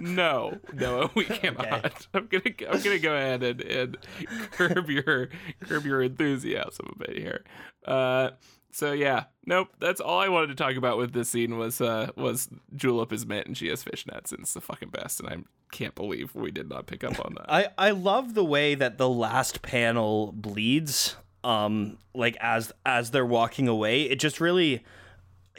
[0.00, 2.06] No, no, we cannot.
[2.14, 3.98] I'm gonna I'm gonna go ahead and, and
[4.52, 5.28] curb your
[5.60, 7.44] curb your enthusiasm a bit here.
[7.84, 8.30] Uh,
[8.70, 9.68] so yeah, nope.
[9.80, 13.26] That's all I wanted to talk about with this scene was uh was Julep is
[13.26, 15.36] mint and she has fishnets and it's the fucking best and I
[15.72, 17.52] can't believe we did not pick up on that.
[17.52, 21.16] I I love the way that the last panel bleeds.
[21.44, 24.84] Um, like as as they're walking away, it just really.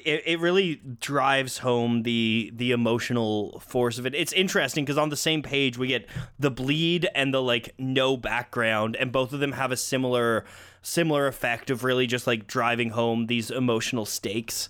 [0.05, 4.15] It, it really drives home the the emotional force of it.
[4.15, 8.17] It's interesting because on the same page we get the bleed and the like no
[8.17, 10.45] background, and both of them have a similar
[10.81, 14.69] similar effect of really just like driving home these emotional stakes.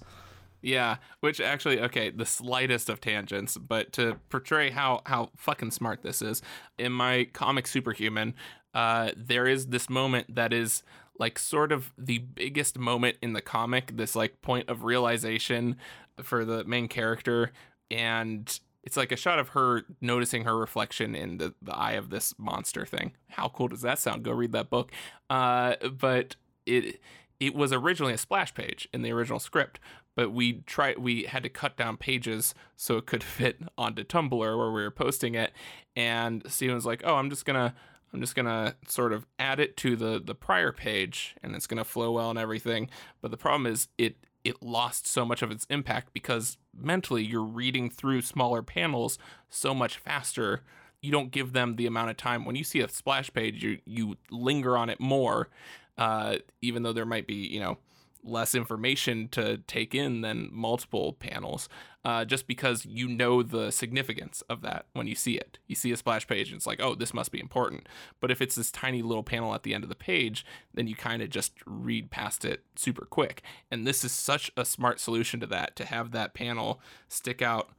[0.62, 6.02] Yeah, which actually, okay, the slightest of tangents, but to portray how how fucking smart
[6.04, 6.42] this is,
[6.78, 8.34] in my comic Superhuman,
[8.74, 10.84] uh, there is this moment that is
[11.20, 15.76] like sort of the biggest moment in the comic, this like point of realization
[16.22, 17.52] for the main character,
[17.92, 22.10] and it's like a shot of her noticing her reflection in the, the eye of
[22.10, 23.12] this monster thing.
[23.28, 24.24] How cool does that sound?
[24.24, 24.92] Go read that book.
[25.30, 27.00] Uh, but it
[27.40, 29.80] it was originally a splash page in the original script,
[30.16, 34.32] but we tried we had to cut down pages so it could fit onto Tumblr
[34.32, 35.52] where we were posting it.
[35.96, 37.76] And Steven was like, "Oh, I'm just gonna."
[38.14, 41.84] I'm just gonna sort of add it to the the prior page, and it's gonna
[41.84, 42.90] flow well and everything.
[43.22, 47.44] But the problem is, it it lost so much of its impact because mentally you're
[47.44, 49.20] reading through smaller panels
[49.50, 50.62] so much faster.
[51.02, 52.46] You don't give them the amount of time.
[52.46, 55.50] When you see a splash page, you you linger on it more,
[55.98, 57.78] uh, even though there might be you know
[58.24, 61.70] less information to take in than multiple panels,
[62.04, 65.60] uh, just because you know the significance of that when you see it.
[65.68, 67.88] You see a splash page and it's like, oh, this must be important.
[68.20, 70.96] But if it's this tiny little panel at the end of the page, then you
[70.96, 73.42] kind of just read past it super quick.
[73.72, 77.70] And this is such a smart solution to that to have that panel stick out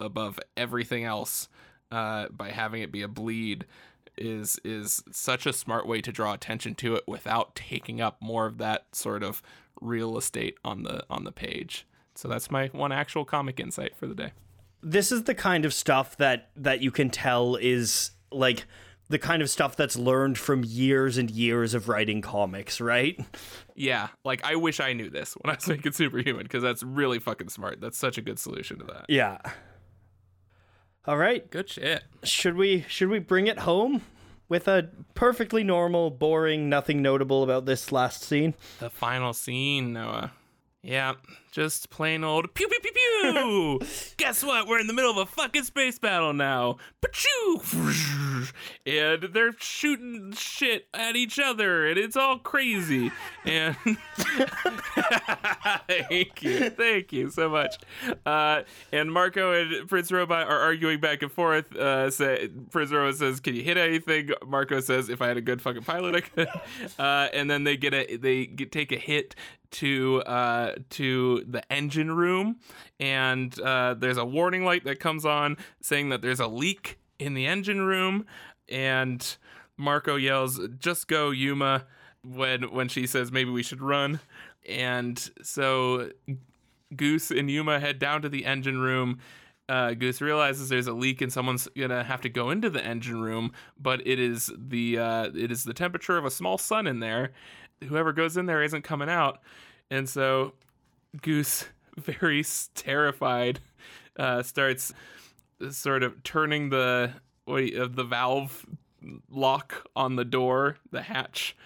[0.00, 1.48] above everything else
[1.90, 3.64] uh, by having it be a bleed
[4.20, 8.46] is is such a smart way to draw attention to it without taking up more
[8.46, 9.42] of that sort of
[9.80, 11.86] real estate on the on the page.
[12.14, 14.32] So that's my one actual comic insight for the day.
[14.82, 18.66] this is the kind of stuff that that you can tell is like
[19.10, 23.18] the kind of stuff that's learned from years and years of writing comics, right?
[23.74, 27.18] Yeah, like I wish I knew this when I was making Superhuman because that's really
[27.18, 27.80] fucking smart.
[27.80, 29.06] That's such a good solution to that.
[29.08, 29.38] Yeah.
[31.06, 31.48] All right.
[31.50, 32.04] Good shit.
[32.22, 34.02] Should we should we bring it home?
[34.48, 38.54] with a perfectly normal, boring, nothing notable about this last scene.
[38.80, 40.32] The final scene, Noah.
[40.82, 41.14] Yeah,
[41.50, 43.80] just plain old pew pew pew pew.
[44.16, 44.66] Guess what?
[44.66, 46.76] We're in the middle of a fucking space battle now.
[47.02, 48.52] Pachoo!
[48.86, 53.10] And they're shooting shit at each other, and it's all crazy.
[53.44, 53.76] And
[55.86, 57.76] thank you, thank you so much.
[58.24, 61.74] Uh, and Marko and Prince Robot are arguing back and forth.
[61.76, 65.42] Uh, say, Prince Robot says, "Can you hit anything?" Marko says, "If I had a
[65.42, 66.48] good fucking pilot, I could."
[66.98, 69.34] Uh, and then they get a they get, take a hit
[69.70, 72.56] to uh, to the engine room,
[72.98, 77.34] and uh, there's a warning light that comes on saying that there's a leak in
[77.34, 78.26] the engine room,
[78.68, 79.36] and
[79.76, 81.86] Marko yells, "Just go, Yuma!"
[82.24, 84.20] when when she says maybe we should run,
[84.68, 86.10] and so
[86.94, 89.18] Ghüs and Yuma head down to the engine room.
[89.68, 93.20] Uh, Ghüs realizes there's a leak and someone's gonna have to go into the engine
[93.20, 97.00] room, but it is the uh, it is the temperature of a small sun in
[97.00, 97.32] there.
[97.86, 99.40] Whoever goes in there isn't coming out,
[99.90, 100.54] and so
[101.22, 101.66] Ghüs,
[101.96, 103.60] very terrified,
[104.18, 104.92] uh, starts
[105.70, 107.12] sort of turning the
[107.46, 108.66] uh, the valve
[109.30, 111.56] lock on the door, the hatch,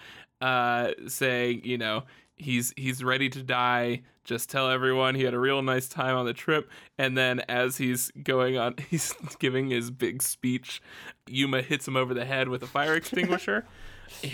[0.41, 2.03] uh, saying, you know,
[2.35, 4.01] he's he's ready to die.
[4.23, 6.69] Just tell everyone he had a real nice time on the trip.
[6.97, 10.81] And then as he's going on, he's giving his big speech.
[11.27, 13.65] Yuma hits him over the head with a fire extinguisher.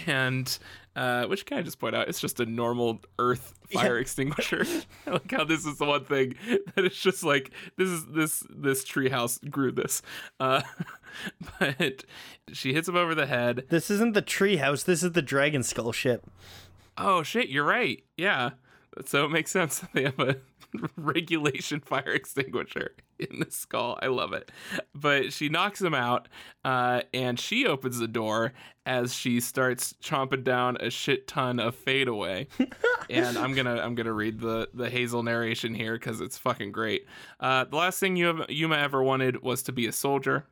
[0.06, 0.58] and
[0.96, 4.02] uh, which can I just point out, it's just a normal Earth fire yeah.
[4.02, 4.66] extinguisher.
[5.08, 6.36] I like how this is the one thing
[6.76, 10.02] that it's just like this is this this treehouse grew this.
[10.40, 10.62] Uh,
[11.60, 12.04] but
[12.52, 13.66] she hits him over the head.
[13.70, 14.86] This isn't the treehouse.
[14.86, 16.30] This is the dragon skull ship.
[16.98, 17.50] Oh shit!
[17.50, 18.04] You're right.
[18.18, 18.52] Yeah.
[19.06, 20.38] So it makes sense they have a
[20.96, 23.98] regulation fire extinguisher in the skull.
[24.02, 24.52] I love it.
[24.94, 26.28] But she knocks him out,
[26.64, 28.54] uh, and she opens the door
[28.86, 32.48] as she starts chomping down a shit ton of fade away.
[33.10, 37.06] and I'm gonna I'm gonna read the the Hazel narration here because it's fucking great.
[37.40, 40.46] Uh, the last thing you Yuma ever wanted was to be a soldier.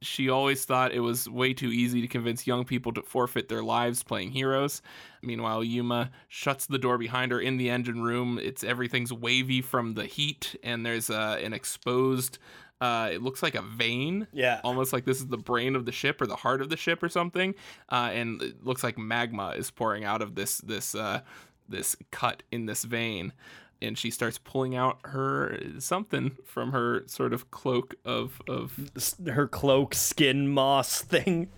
[0.00, 3.62] She always thought it was way too easy to convince young people to forfeit their
[3.62, 4.80] lives playing heroes.
[5.22, 8.38] Meanwhile, Yuma shuts the door behind her in the engine room.
[8.40, 12.38] It's everything's wavy from the heat, and there's uh, an exposed.
[12.80, 14.28] Uh, it looks like a vein.
[14.32, 14.60] Yeah.
[14.62, 17.02] Almost like this is the brain of the ship or the heart of the ship
[17.02, 17.56] or something.
[17.88, 21.22] Uh, and it looks like magma is pouring out of this this uh,
[21.68, 23.32] this cut in this vein
[23.80, 28.90] and she starts pulling out her something from her sort of cloak of of
[29.26, 31.48] her cloak skin moss thing.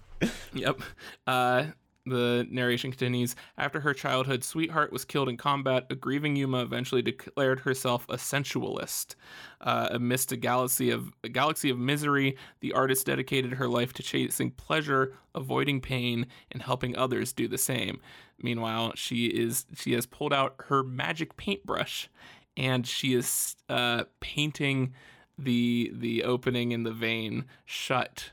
[0.52, 0.80] yep.
[1.26, 1.66] Uh,
[2.06, 3.36] the narration continues.
[3.58, 8.18] After her childhood sweetheart was killed in combat, a grieving Yuma eventually declared herself a
[8.18, 9.16] sensualist.
[9.60, 14.02] Uh, amidst a galaxy of a galaxy of misery, the artist dedicated her life to
[14.02, 18.00] chasing pleasure, avoiding pain, and helping others do the same.
[18.42, 22.08] Meanwhile, she is she has pulled out her magic paintbrush,
[22.56, 24.94] and she is uh, painting
[25.38, 28.30] the the opening in the vein shut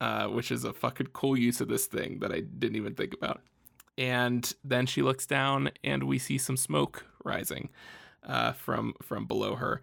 [0.00, 3.14] uh, which is a fucking cool use of this thing that I didn't even think
[3.14, 3.40] about.
[3.98, 7.68] And then she looks down, and we see some smoke rising
[8.26, 9.82] uh, from from below her.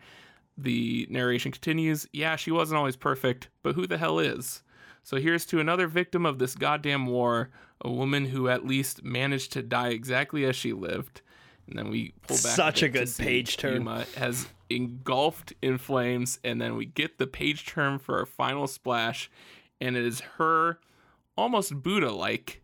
[0.58, 2.08] The narration continues.
[2.12, 4.64] Yeah, she wasn't always perfect, but who the hell is?
[5.04, 7.50] So here's to another victim of this goddamn war,
[7.80, 11.22] a woman who at least managed to die exactly as she lived.
[11.68, 12.56] And then we pull back.
[12.56, 13.76] Such a, good page turn.
[13.76, 18.68] Yuma has engulfed in flames, and then we get the page turn for our final
[18.68, 19.30] splash
[19.82, 20.80] and it is her
[21.38, 22.62] almost Buddha like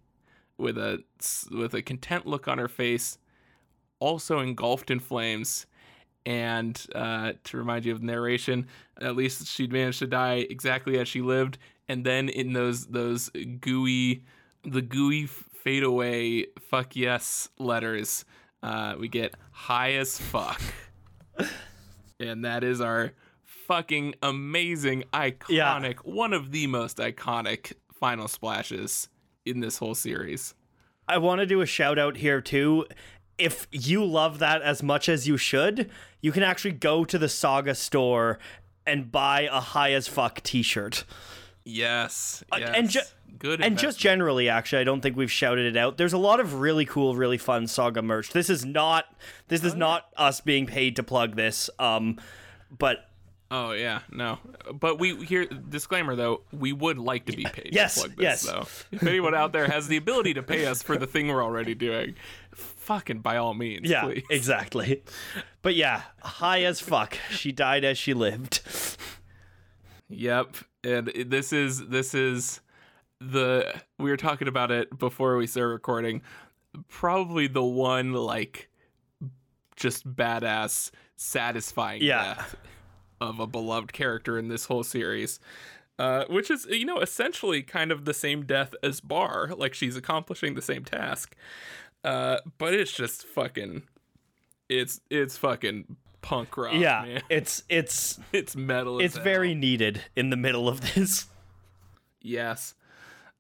[0.58, 1.04] with a
[1.52, 3.18] with a content look on her face,
[4.00, 5.66] also engulfed in flames.
[6.26, 8.68] And uh, to remind you of the narration,
[9.02, 11.58] at least she'd managed to die exactly as she lived.
[11.90, 13.30] And then in those those
[13.60, 14.24] gooey,
[14.64, 18.24] the gooey fade away fuck yes letters,
[18.62, 20.62] uh, we get high as fuck,
[22.20, 23.12] and that is our
[23.74, 25.94] fucking amazing, iconic, yeah.
[26.04, 29.10] one of the most iconic final splashes
[29.46, 30.54] in this whole series.
[31.08, 32.86] I want to do a shout out here too.
[33.40, 35.90] If you love that as much as you should,
[36.22, 38.38] you can actually go to the Saga store
[38.86, 41.04] and buy a high as fuck t-shirt.
[41.66, 42.44] Yes.
[42.56, 42.70] yes.
[42.70, 43.00] Uh, and ju-
[43.40, 46.40] good and just generally actually i don't think we've shouted it out there's a lot
[46.40, 49.06] of really cool really fun saga merch this is not
[49.48, 52.20] this is oh, not us being paid to plug this um
[52.78, 53.10] but
[53.56, 54.40] Oh yeah, no.
[54.74, 58.24] But we here disclaimer though, we would like to be paid yes, to plug this.
[58.24, 58.42] Yes.
[58.42, 61.44] So if anyone out there has the ability to pay us for the thing we're
[61.44, 62.16] already doing,
[62.56, 64.24] fucking by all means, yeah, please.
[64.32, 65.04] exactly.
[65.62, 67.16] But yeah, high as fuck.
[67.30, 68.62] She died as she lived.
[70.10, 72.60] Yep, and this is this is
[73.22, 76.24] the we were talking about it before we started recording.
[76.88, 78.68] Probably the one like
[79.76, 82.34] just badass, satisfying Yeah.
[82.34, 82.56] death
[83.30, 85.40] of a beloved character in this whole series.
[86.00, 89.52] Uh, which is, you know, essentially kind of the same death as Bar.
[89.56, 91.36] Like she's accomplishing the same task.
[92.04, 93.84] Uh, but it's just fucking,
[94.70, 96.74] it's it's fucking punk rock.
[96.74, 97.22] yeah, man.
[97.30, 99.00] it's it's it's metal.
[99.00, 99.24] it's hell.
[99.24, 101.28] very needed in the middle of this.
[102.22, 102.74] Yes.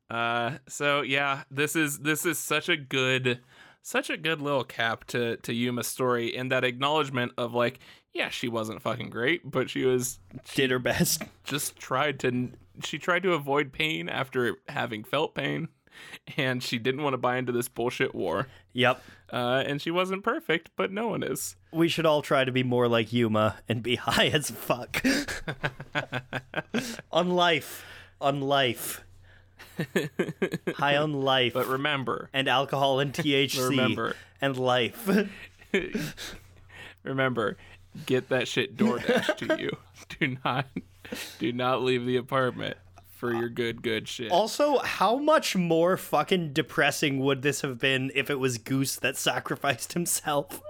[0.09, 3.39] Uh so yeah, this is this is such a good
[3.81, 7.79] such a good little cap to to Yuma's story and that acknowledgement of like,
[8.13, 10.19] yeah, she wasn't fucking great, but she was
[10.53, 11.23] Did her best.
[11.43, 12.49] just tried to
[12.83, 15.67] she tried to avoid pain after having felt pain
[16.37, 18.47] and she didn't want to buy into this bullshit war.
[18.73, 19.01] Yep.
[19.31, 21.55] Uh and she wasn't perfect, but no one is.
[21.71, 25.03] We should all try to be more like Yuma and be high as fuck.
[27.11, 27.85] on life.
[28.21, 29.03] On life.
[30.75, 31.53] high on life.
[31.53, 33.69] But remember, and alcohol and THC.
[33.69, 34.15] Remember.
[34.39, 35.09] And life.
[37.03, 37.57] remember,
[38.05, 39.77] get that shit DoorDash to you.
[40.19, 40.65] Do not
[41.39, 42.77] do not leave the apartment
[43.17, 44.31] for your good good shit.
[44.31, 49.15] also, how much more fucking depressing would this have been if it was Ghüs that
[49.17, 50.61] sacrificed himself?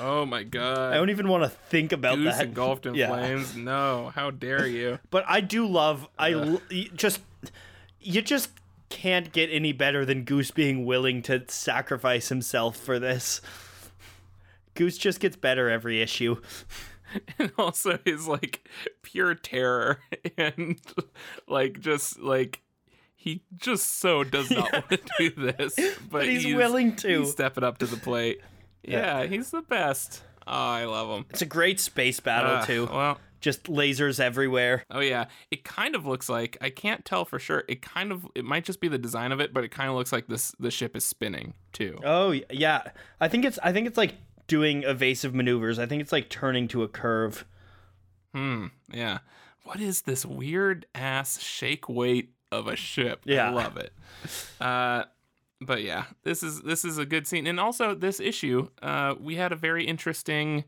[0.00, 0.92] oh my god.
[0.94, 2.46] I don't even want to think about Ghüs that.
[2.46, 3.08] engulfed in Yeah.
[3.08, 3.54] flames.
[3.56, 4.98] No, how dare you?
[5.10, 6.62] But I do love I l-
[6.94, 7.20] just
[8.00, 8.50] you just
[8.88, 13.40] can't get any better than Ghüs being willing to sacrifice himself for this.
[14.76, 16.36] Ghüs just gets better every issue.
[17.38, 18.68] and also his like
[19.02, 20.00] pure terror
[20.38, 20.80] and
[21.48, 22.62] like just like
[23.14, 25.76] he just so does not want to do this,
[26.10, 27.20] but, he's willing to.
[27.20, 28.40] He's stepping up to the plate.
[28.84, 30.22] Yeah, he's the best.
[30.46, 31.26] Oh, I love him.
[31.30, 32.88] It's a great space battle Uh, too.
[32.88, 34.84] Well, Just lasers everywhere.
[34.92, 37.64] Oh yeah, it kind of looks like I can't tell for sure.
[37.68, 39.96] It kind of it might just be the design of it, but it kind of
[39.96, 41.98] looks like this the ship is spinning too.
[42.04, 42.82] Oh yeah,
[43.20, 44.14] I think it's I think it's like
[44.46, 45.78] doing evasive maneuvers.
[45.78, 47.44] I think it's like turning to a curve.
[48.34, 48.66] Hmm.
[48.92, 49.18] Yeah.
[49.64, 53.22] What is this weird ass shake weight of a ship?
[53.24, 53.50] Yeah.
[53.50, 53.92] I love it.
[54.60, 55.04] Uh,
[55.60, 59.36] but yeah, this is this is a good scene, and also this issue, uh, we
[59.36, 60.64] had a very interesting,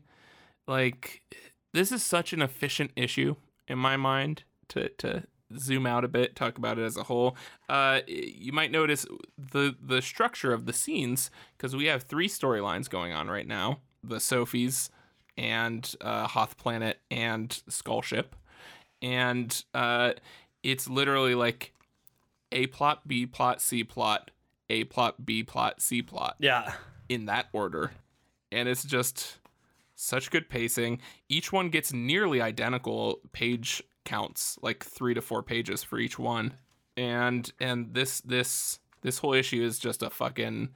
[0.67, 1.21] like,
[1.73, 3.35] this is such an efficient issue
[3.67, 5.23] in my mind to to
[5.57, 7.35] zoom out a bit, talk about it as a whole.
[7.67, 9.05] Uh, you might notice
[9.37, 13.79] the the structure of the scenes because we have three storylines going on right now:
[14.03, 14.89] the Sophies
[15.37, 18.35] and uh, Hoth Planet and Skull Ship,
[19.01, 20.13] and uh,
[20.63, 21.73] it's literally like
[22.51, 24.31] a plot, B plot, C plot,
[24.69, 26.73] A plot, B plot, C plot Yeah.
[27.07, 27.91] in that order.
[28.51, 29.37] And it's just
[29.95, 30.99] such good pacing.
[31.29, 36.53] Each one gets nearly identical page counts, like 3 to 4 pages for each one.
[36.97, 40.69] And and this this this whole issue is just a fucking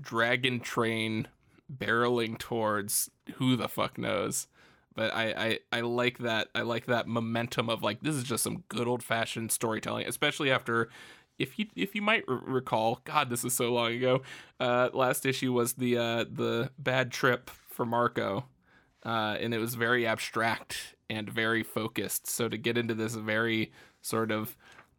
[0.00, 1.28] dragon train
[1.72, 4.46] barreling towards who the fuck knows.
[4.94, 8.44] But I, I, I like that I like that momentum of like this is just
[8.44, 10.88] some good old fashioned storytelling, especially after
[11.38, 14.22] if you if you might recall, God, this is so long ago.
[14.60, 18.44] Uh, last issue was the uh, the bad trip for Marko,
[19.04, 22.28] uh, and it was very abstract and very focused.
[22.28, 23.72] So to get into this very
[24.02, 24.56] sort of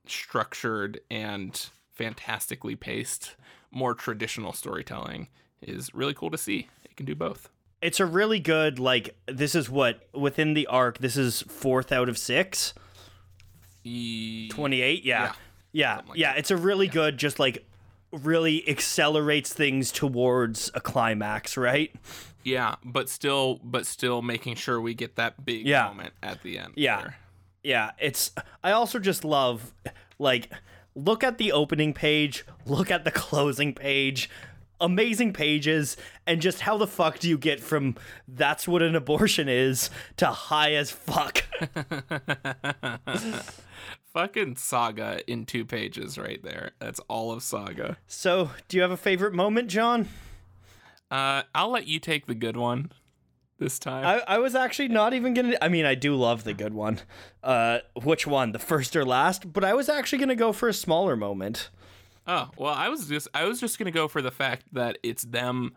[0.08, 3.36] structured and fantastically paced,
[3.72, 5.28] more traditional storytelling
[5.62, 6.68] is really cool to see.
[6.84, 7.50] It can do both.
[7.82, 12.10] It's a really good like this is what within the arc this is fourth out
[12.10, 12.74] of 6.
[13.84, 15.34] E- 28 yeah Yeah.
[15.72, 17.66] yeah yeah, it's a really good just like
[18.24, 21.94] really accelerates things towards a climax right
[22.44, 25.88] Yeah, but still, but still making sure we get that big Yeah.
[25.88, 26.74] moment at the end.
[26.76, 27.02] Yeah.
[27.02, 27.16] there.
[27.64, 28.32] yeah it's
[28.64, 29.74] i also just love
[30.20, 30.50] like
[30.96, 34.30] look at the opening page look at the closing page
[34.82, 35.96] amazing pages
[36.28, 37.96] and just how the fuck do you get from
[38.28, 41.44] that's what an abortion is to high as fuck
[44.16, 46.72] Fucking saga in two pages right there.
[46.80, 47.98] That's all of saga.
[48.08, 50.08] so do you have a favorite moment john
[51.12, 52.92] Uh, I'll let you take the good one
[53.60, 54.06] this time.
[54.06, 57.00] I, I was actually not even gonna i mean i do love the good one
[57.44, 60.74] uh which one the first or last but i was actually gonna go for a
[60.74, 61.70] smaller moment
[62.26, 65.24] oh well, I was just I was just gonna go for the fact that it's
[65.24, 65.76] them.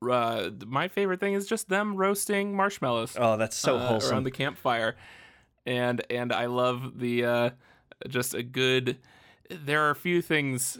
[0.00, 3.16] Uh, my favorite thing is just them roasting marshmallows.
[3.18, 4.94] oh that's so uh, wholesome around the campfire,
[5.66, 7.50] and and I love the uh,
[8.08, 8.98] just a good.
[9.50, 10.78] There are a few things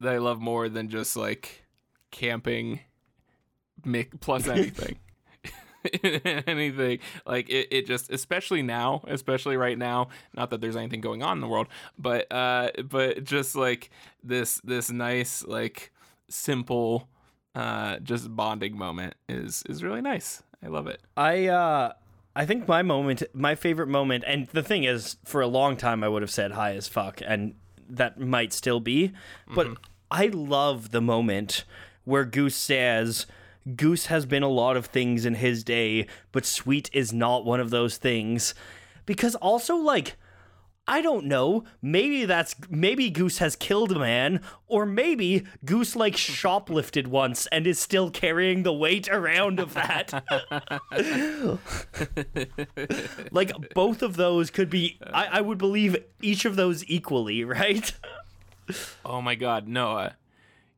[0.00, 1.64] that I love more than just like
[2.10, 2.80] camping,
[3.84, 4.98] mi- plus anything.
[6.48, 11.22] anything like it, it just especially now especially right now not that there's anything going
[11.22, 13.88] on in the world but uh but just like
[14.20, 15.92] this this nice like
[16.28, 17.08] simple
[17.54, 21.92] uh just bonding moment is is really nice i love it I uh
[22.36, 26.04] I think my moment my favorite moment and the thing is for a long time
[26.04, 27.54] I would have said high as fuck and
[27.88, 29.12] that might still be
[29.54, 29.82] but mm-hmm.
[30.10, 31.64] I love the moment
[32.04, 33.24] where Ghüs says
[33.66, 37.58] Ghüs has been a lot of things in his day but sweet is not one
[37.58, 38.54] of those things.
[39.06, 40.16] Because also like
[40.88, 41.64] I don't know.
[41.82, 47.66] Maybe that's maybe Ghüs has killed a man, or maybe Ghüs like shoplifted once and
[47.66, 50.12] is still carrying the weight around of that.
[53.32, 54.98] like both of those could be.
[55.12, 57.92] I, I would believe each of those equally, right?
[59.04, 60.16] oh my god noah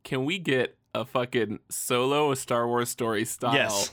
[0.04, 3.90] can we get a fucking solo a star wars story style Yes.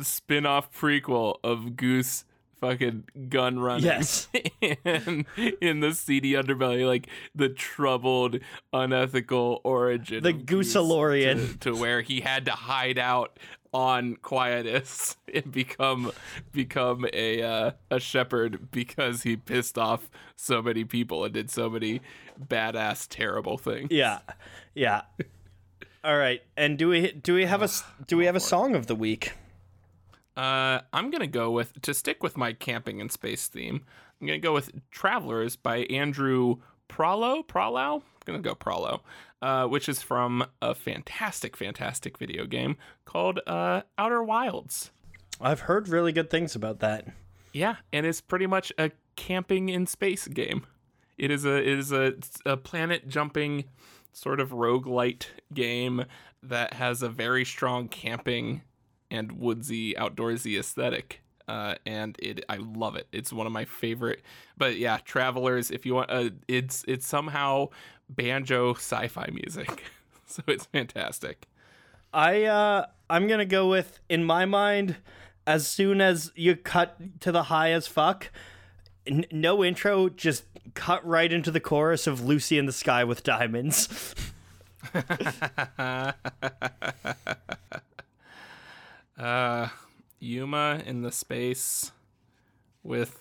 [0.00, 2.24] spin-off prequel of Ghüs
[2.68, 4.28] fucking gun running Yes.
[4.60, 5.26] in,
[5.60, 8.38] in the seedy underbelly like the troubled
[8.72, 11.52] unethical origin The Goosalorian.
[11.60, 13.38] to, to where he had to hide out
[13.72, 16.12] on quietus and become
[16.52, 21.68] become a uh, a shepherd because he pissed off so many people and did so
[21.68, 22.00] many
[22.40, 24.20] badass terrible things Yeah,
[24.74, 25.02] yeah.
[26.04, 27.68] All right, and do we do we have a
[28.06, 29.32] do we have a song of the week?
[30.36, 33.84] Uh, I'm gonna go with to stick with my camping and space theme.
[34.20, 36.56] I'm gonna go with "Travelers" by Andrew
[36.88, 37.46] Prahlow.
[37.46, 37.96] Prahlow.
[37.96, 39.00] I'm gonna go Prahlow,
[39.42, 44.90] uh, which is from a fantastic, fantastic video game called uh, Outer Wilds.
[45.40, 47.06] I've heard really good things about that.
[47.52, 50.66] Yeah, and it's pretty much a camping in space game.
[51.16, 53.64] It is a it is a, a planet jumping
[54.12, 56.04] sort of roguelite game
[56.42, 58.62] that has a very strong camping
[59.14, 61.20] and woodsy outdoorsy aesthetic.
[61.46, 63.06] Uh, and it I love it.
[63.12, 64.22] It's one of my favorite.
[64.56, 67.68] But yeah, Travelers, if you want uh, it's it's somehow
[68.08, 69.84] banjo sci-fi music.
[70.26, 71.46] so it's fantastic.
[72.12, 74.96] I uh I'm gonna go with in my mind,
[75.46, 78.30] as soon as you cut to the high as fuck,
[79.06, 83.22] n- no intro, just cut right into the chorus of Lucy in the Sky with
[83.22, 84.14] Diamonds.
[89.18, 89.68] Uh,
[90.18, 91.92] Yuma in the space
[92.82, 93.20] with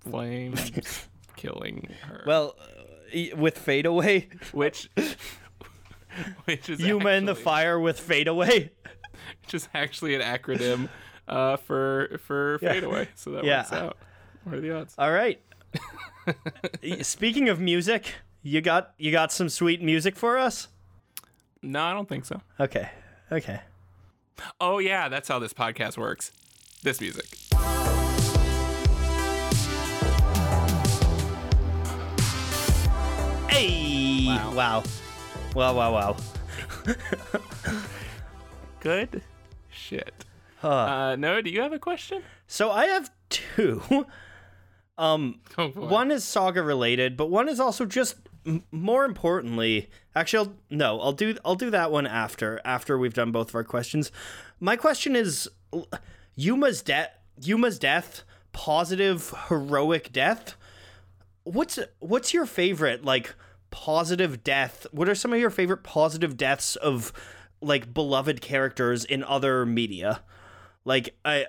[0.00, 0.72] flames
[1.36, 2.22] killing her.
[2.26, 4.88] Well, uh, with Fade Away, which
[6.44, 8.70] which is Yuma in the fire with Fade Away.
[9.44, 10.88] which is actually an acronym
[11.28, 13.08] uh, for for fade away.
[13.14, 13.58] So that Yeah.
[13.58, 13.96] works out.
[14.44, 14.94] What are the odds?
[14.98, 15.40] All right.
[17.02, 20.68] Speaking of music, you got you got some sweet music for us?
[21.62, 22.40] No, I don't think so.
[22.58, 22.88] Okay.
[23.30, 23.60] Okay.
[24.60, 26.32] Oh yeah, that's how this podcast works.
[26.82, 27.26] This music.
[33.48, 34.26] Hey!
[34.26, 34.52] Wow.
[34.54, 34.82] Wow.
[35.54, 36.16] Wow, wow, wow.
[38.80, 39.22] Good
[39.70, 40.24] shit.
[40.58, 40.68] Huh.
[40.68, 42.22] Uh, Noah, do you have a question?
[42.46, 43.82] So I have two.
[44.98, 48.16] Um, Oh, one is saga related, but one is also just
[48.70, 49.90] more importantly.
[50.14, 53.54] Actually, I'll, no, I'll do I'll do that one after after we've done both of
[53.54, 54.10] our questions.
[54.58, 55.48] My question is
[56.34, 57.10] Yuma's death.
[57.40, 58.22] Yuma's death.
[58.52, 60.56] Positive heroic death.
[61.44, 63.34] What's what's your favorite like
[63.70, 64.86] positive death?
[64.90, 67.12] What are some of your favorite positive deaths of
[67.60, 70.22] like beloved characters in other media?
[70.84, 71.46] Like I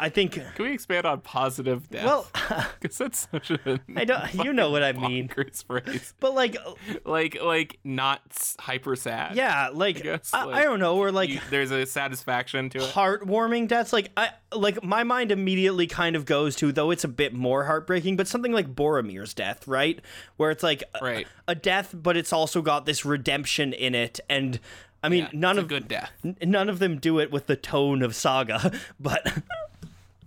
[0.00, 2.04] I think Can we expand on positive death?
[2.04, 2.26] well
[2.80, 5.28] because that's such a I don't you know what I mean.
[5.28, 6.14] phrase.
[6.20, 6.72] But like uh,
[7.04, 8.20] Like like not
[8.60, 9.34] hyper sad.
[9.36, 12.78] yeah, like I, guess, I, like, don't know, or like You- there's a satisfaction to
[12.78, 12.92] it.
[12.94, 13.92] heartwarming deaths.
[13.92, 17.64] Like I like my mind immediately kind of goes to though it's a bit more
[17.64, 20.00] heartbreaking, but something like Boromir's death, right?
[20.36, 21.26] Where it's like a, Right.
[21.46, 24.58] a death, but it's also got this redemption in it, and
[25.02, 26.10] I mean Yeah, none of good death.
[26.24, 29.26] n- none of them do it with the tone of Saga, but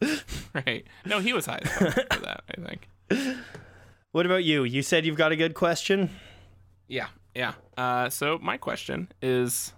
[0.53, 0.85] Right.
[1.05, 3.37] No, he was high as fuck for that, I think.
[4.11, 4.63] what about you?
[4.65, 6.09] You said you've got a good question.
[6.87, 7.07] Yeah.
[7.33, 7.53] Yeah.
[7.77, 9.71] Uh, so my question is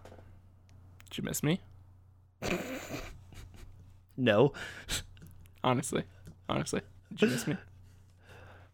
[1.10, 1.62] Did you miss me?
[4.18, 4.54] No.
[5.64, 6.04] Honestly.
[6.48, 6.82] Honestly.
[7.10, 7.58] Did you miss me?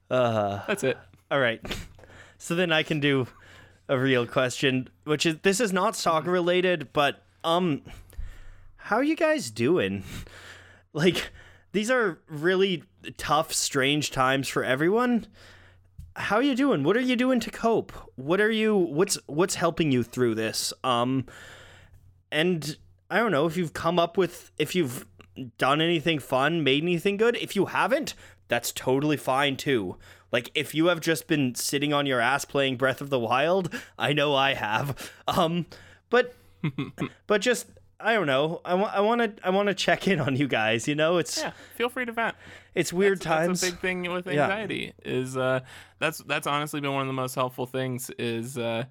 [0.10, 0.98] Uh That's it.
[1.32, 1.62] All right.
[2.38, 3.28] So then I can do
[3.88, 7.84] a real question, which is this is not soccer related, but um
[8.76, 10.04] how are you guys doing?
[11.00, 11.32] Like
[11.72, 12.84] these are really
[13.16, 15.28] tough, strange times for everyone.
[16.18, 16.84] How are you doing?
[16.84, 17.94] What are you doing to cope?
[18.18, 20.74] What are you what's what's helping you through this?
[20.84, 21.26] Um
[22.34, 22.76] and
[23.10, 25.06] I don't know if you've come up with if you've
[25.58, 27.38] done anything fun, made anything good.
[27.38, 28.14] If you haven't,
[28.50, 29.96] that's totally fine too.
[30.34, 33.74] Like if you have just been sitting on your ass playing Breath of the Wild,
[33.98, 35.14] I know I have.
[35.30, 35.66] Um,
[36.10, 36.36] but
[37.28, 37.68] but just
[38.02, 38.62] I don't know.
[38.64, 40.88] I want I want to I want to check in on you guys.
[40.88, 42.36] You know, it's Yeah, feel free to vent.
[42.74, 43.62] it's weird That's- times.
[43.62, 44.44] That's a big thing with Yeah.
[44.44, 44.94] anxiety.
[45.04, 45.62] Is uh,
[46.00, 48.10] that's that's honestly been one of the most helpful things.
[48.18, 48.86] Is uh,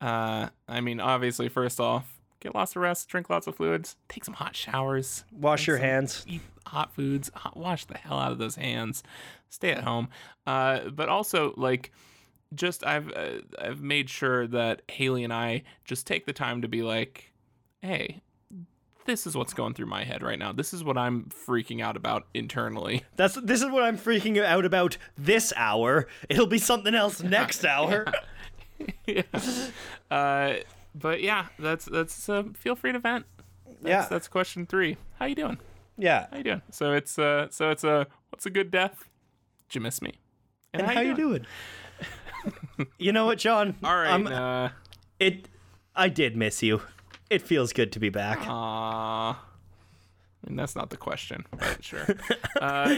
[0.00, 4.24] uh, I mean, obviously, first off, get lots of rest, drink lots of fluids, take
[4.24, 6.24] some hot showers, Wash your hands.
[6.28, 9.02] eat hot foods, hot, wash the hell out of those hands,
[9.48, 10.08] stay at home.
[10.46, 11.92] Uh, but also like.
[12.54, 16.68] Just I've uh, I've made sure that Haley and I just take the time to
[16.68, 17.32] be like,
[17.82, 18.22] hey,
[19.06, 20.52] this is what's going through my head right now.
[20.52, 23.02] This is what I'm freaking out about internally.
[23.16, 26.06] That's this is what I'm freaking out about this hour.
[26.28, 28.06] It'll be something else next hour.
[29.06, 29.22] yeah.
[30.10, 30.56] Uh,
[30.94, 33.26] but yeah, that's that's uh, feel free to vent.
[33.66, 34.06] That's, Yeah.
[34.08, 34.96] that's question three.
[35.18, 35.58] How you doing?
[35.98, 36.26] Yeah.
[36.30, 36.62] How you doing?
[36.70, 39.08] So it's uh, so it's a what's a good death?
[39.68, 40.20] Did you miss me?
[40.72, 41.46] And how you doing?
[42.98, 43.74] you know what, John?
[43.82, 44.10] All right.
[44.10, 44.68] Um, uh,
[45.18, 45.48] it
[45.96, 46.82] I did miss you.
[47.30, 48.38] It feels good to be back.
[48.46, 49.32] aw.
[49.32, 52.06] I mean, that's not the question, but sure.
[52.60, 52.94] uh,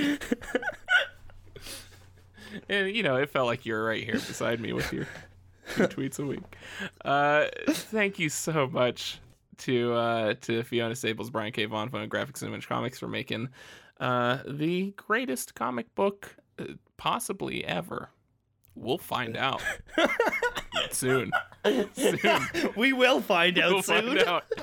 [2.68, 5.06] and, you know, it felt like you were right here beside me with your
[5.74, 6.42] two tweets a week.
[7.04, 9.20] Uh, thank you so much
[9.58, 11.64] to uh, to Fiona Staples, Brian K.
[11.66, 13.48] Vaughan, Fonografiks and Image Comics for making
[14.00, 16.64] uh, the greatest comic book uh,
[16.96, 18.10] possibly ever.
[18.76, 19.62] We'll find out
[20.90, 21.32] soon.
[21.94, 22.20] Soon.
[22.76, 24.06] we will find out We'll soon.
[24.16, 24.44] find out.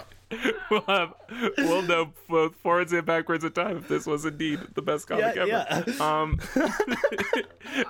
[0.72, 1.14] We'll have,
[1.60, 5.36] we'll know both forwards and backwards in time if this was indeed the best comic
[5.36, 5.84] Yeah, ever.
[5.92, 5.94] yeah.
[6.00, 6.40] Um,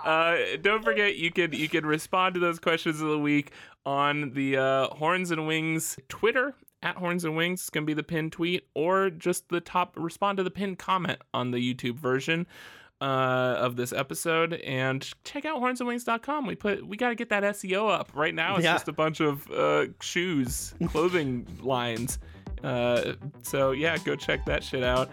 [0.03, 3.51] uh, don't forget you can you can respond to those questions of the week
[3.85, 7.61] on the uh, Horns and Wings Twitter at Horns and Wings.
[7.61, 11.19] It's gonna be the pinned tweet or just the top respond to the pinned comment
[11.33, 12.45] on the YouTube version.
[13.03, 16.47] Uh, of this episode and check out hornsandwings.com.
[16.47, 18.55] We put we got to get that SEO up right now.
[18.55, 18.75] It's Yeah.
[18.75, 22.17] just a bunch of uh, shoes, clothing lines.
[22.63, 25.09] Uh, so yeah, go check that shit out.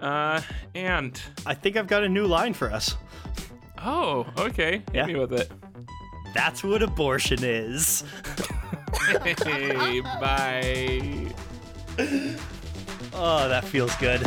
[0.00, 0.40] Uh,
[0.74, 2.96] and I think I've got a new line for us.
[3.84, 5.06] oh, okay, hit Yeah.
[5.06, 5.50] me with it.
[6.32, 8.04] That's what abortion is.
[9.42, 11.34] Hey, bye.
[13.16, 14.22] Oh, that feels good.